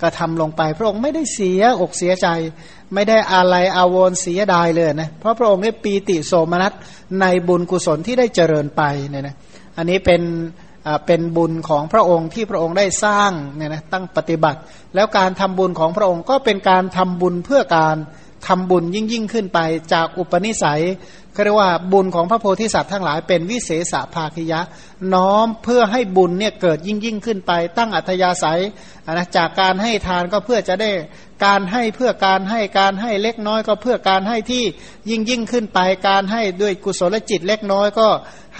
[0.02, 2.28] กระทำลงไป พระองค์ไม่ได้เสียอกเสียใจ
[2.94, 6.72] ไม่ได้อะไรอาวรเสียดายเลยนะเพราะพระองค์ได้ปีติโสมนัส
[7.20, 9.36] ในบุญกุศลที่ได้เจริญไปเนี่ยนะ
[9.76, 10.22] อันนี้เป็น
[11.06, 14.60] เป็นบุญของพระองค์ที่พระองค์ได้สร้างเนี่ยนะตั้งปฏิบัติ
[14.94, 17.96] แล้วการทำบุญของพระองค์ก็เป็นการทำบุญเพื่อการ
[18.46, 19.58] ทำบุญยิ่งยิ่งขึ้นไป
[19.92, 20.82] จากอุปนิสัย
[21.36, 24.60] เขาเรียกว่าบุญของพระโพธิสัตว์ทั้งหลายเป็นวิเศษภาคิยะ
[25.14, 28.60] น้อมเพื่อให้บุญเนี่ยเกิดยิ่งยิ่งขึ้นไป ตั้งอัธยาศัย
[29.12, 30.90] นะจากการให้ทานก็เพื่อจะได้
[31.44, 34.64] การให้เพื่อการให้การให้เล็กน้อยก็เพื่อการให้ที่
[35.10, 35.78] ยิ่งยิ่งขึ้นไป
[36.08, 38.08] การให้ด้วยกุศลจิตเล็กน้อยก็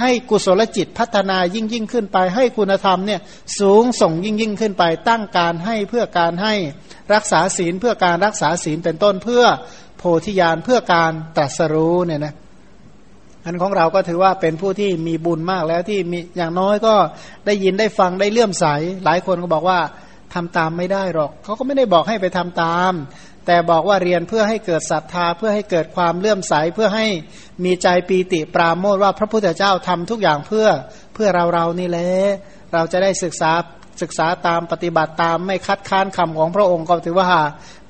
[0.01, 3.21] ให้กุศลจิตพัฒนายิ่งยิ่งขึ้นไป ให้คุณธรรมเนี่ย
[3.61, 6.55] สูงส่งยิ่งยิ่งขึ้นไป ตั้งการให้เพื่อการให้
[7.15, 9.45] รักษาศีลเพื่อการรักษาศีลเป็นต้นเพื่อ
[9.99, 12.35] โพธิญาณเพื่อการตรัสรู้เนี่ยนะ
[13.47, 16.95] อันของเราก็ถือว่าเป็นผู้ที่มีบุญมากแล้วที่มีอย่างน้อยก็
[17.47, 18.65] ได้ยินได้ฟังได้เลื่อมใส
[19.05, 19.81] หลายคนก็บอกว่า
[20.35, 22.93] ทำตามไม่ได้หรอก เขาก็ไม่ได้บอกให้ไปทำตาม
[23.47, 27.07] แต่บอกว่าเรียนเพื่อให้เกิดศรัทธา เพื่อให้เกิดความเลื่อมใส เพื่อให้
[27.65, 30.69] มีใจปีติปราโมทว่าพระพุทธเจ้าทำทุกอย่างเพื่อ
[31.15, 32.11] เพื่อเราเรานี่แหละ
[32.73, 33.53] เราจะได้ศึกษา
[34.03, 37.27] ศึกษาตามปฏิบัติตามไม่คัดค้านคำของพระองค์ก็ถือว่า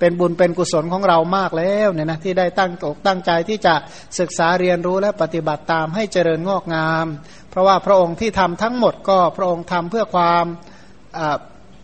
[0.01, 3.75] เป็นบุญเป็นกุศลของเรามากแล้วเนี่ยนะที่ได้ตั้งอกตั้งใจที่จะ
[4.19, 7.07] ศึกษาเรียนรู้และปฏิบัติตามให้เจริญงอกงาม
[7.51, 10.45] เพราะว่าพระองค์ที่ทำทั้งหมดก็พระองค์ทำเพื่อความ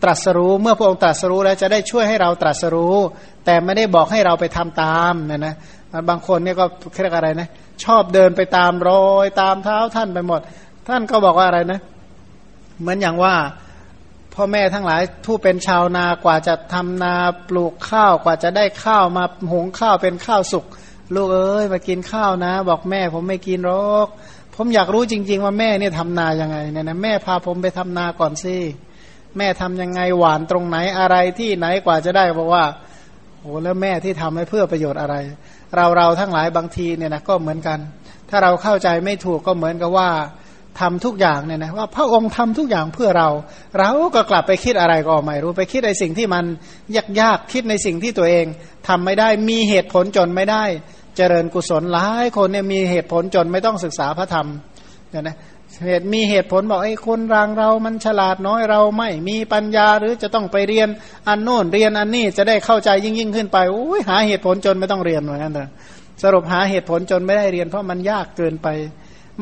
[0.03, 2.97] ตรัสรู้เมื่อพระองค์ตรัสรู้แล้วจะได้ช่วยให้เราตรัสรู้
[3.45, 5.55] แต่ไม่ได้บอกให้เราไปทำตามเนี่ยนะ
[6.09, 6.64] บางคนเนี่ยก็
[7.03, 7.49] เรียกอะไรนะ
[7.85, 10.41] ชอบเดินไปตามรอยตามเท้าท่านไปหมด
[10.89, 11.81] ท่านก็บอกว่าอะไรนะ
[12.81, 13.35] เหมือนอย่างว่า
[14.35, 17.14] พ่อแม่ทั้งหลายผู้เป็นชาวนากว่าจะทำนา
[17.49, 20.64] ปลูกข้าวกว่าจะได้ข้าวมาหุงข้าวเป็นข้าวสุก
[21.14, 24.09] ลูกเอ้ยมากินข้าวนะ บอกแม่ผมไม่กินหรอก
[24.55, 28.57] ผมอยากรู้จริง ๆ ว่าแม่เนี่ยทำนายังไงเนี่ยนะแม่พาผมไปทำนาก่อนสิ
[29.37, 32.64] แม่ทำยังไงหวานตรงไหนอะไรที่ไหนกว่าจะได้บอกว่า
[33.41, 35.16] โอ้แล้วแม่ที่ทำให้เพื่อประโยชน์อะไร
[35.76, 37.78] เราเราทั้งหลายบางทีเนี่ยนะก็เหมือนกัน
[38.30, 40.09] ถ้าเราเข้าใจไม่ถูกก็เหมือนกับว่า
[40.81, 43.29] ทำทุกอย่างเนี่ยนะว่าพระองค์ทำทุกอย่างเพื่อเรา
[43.79, 46.45] เราก็กลับไปคิดอะไรก็ไม่รู้ไปคิดในสิ่งที่มัน
[46.97, 48.47] ยากยากคิดในสิ่งที่ตัวเอง
[48.89, 50.64] ทำไม่ได้มีเหตุผลจนไม่ได้
[51.16, 54.47] เจริญกุศลหลายคนเนี่ยมีเหตุผลจนไม่ต้องศึกษาพระธรรม
[55.11, 55.37] เนี่ยนะ
[55.87, 60.89] เหตุมีเหตุผลบอกไอ้คนรางเรามันฉลาดน้อยเราไม่มีปัญญาหรือจะต้องไปเรียน
[61.29, 65.68] อันโน่นเรียนอันนี้จะได้เข้าใจยิ่งยิ่งขึ้นไปโอ้ยหาเหตุผลจนไม่ต้องเรียนเหมือนกันเลย
[66.23, 68.68] สรุปหาเหตุผลจนไม่ได้เรียนเพราะมันยากเกินไป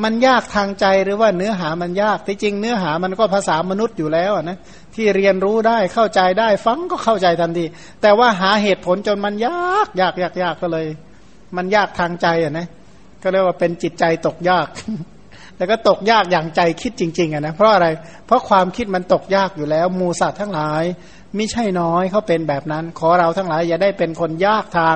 [0.03, 4.57] มันยากทางใจหรือว่าเนื้อหามันยากที่จริงเนื้อหามันก็ภาษามนุษย์อยู่แล้วนะ
[4.95, 7.65] ที่เรียนรู้ได้เข้าใจได้ฟังก็เข้าใจทันที
[8.01, 10.85] แต่ว่าหาเหตุผลจนมันยากยากยากยากก็เลย
[11.57, 12.67] มันยากทางใจอะนะ
[13.21, 14.67] ก็เรียกว่าเป็นจิตใจตกยาก
[15.55, 17.87] แต่ก็ตกยากอย่างใจคิดจริง ๆอะนะเพราะอะไร
[18.25, 20.83] เพราะความคิดมันตกยากอยู่แล้ว มูสัตว์ทั้งหลาย
[21.37, 24.95] มิใช่น้อยเขาเป็นแบบนั้น ขอเราทั้งหลายอย่าได้เป็นคนยากทาง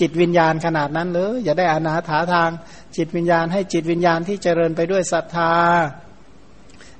[0.00, 2.50] จิตวิญญาณขนาดนั้นเลยอย่าได้อนาถาทาง
[2.96, 5.52] จิตวิญญาณ ให้จิตวิญญาณที่เจริญไปด้วยศรัทธา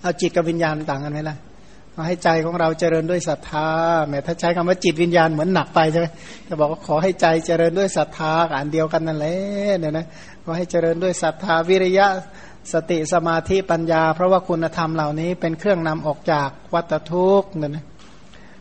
[0.02, 1.36] เอาจิตกับวิญญาณต่างกันไหมล่ะ
[1.96, 3.68] มาให้ใจของเราเจริญด้วยศรัทธา
[4.08, 6.06] แม้ถ้าใช้คำว่าจิตวิญญาณเหมือนหนักไปใช่ไหม
[6.48, 9.36] จะบอกว่าขอให้ใจเจริญด้วยศรัทธาอันเดียวกันนั่นแหละ
[9.78, 10.06] เนี่ยนะ
[10.44, 12.06] ขอให้เจริญด้วยศรัทธาวิริยะ
[12.72, 17.84] สติสมาธิปัญญา เพราะว่าคุณธรรมเหล่านี้เป็นเครื่องนำออกจากวัฏทุกข์เนี่ยนะ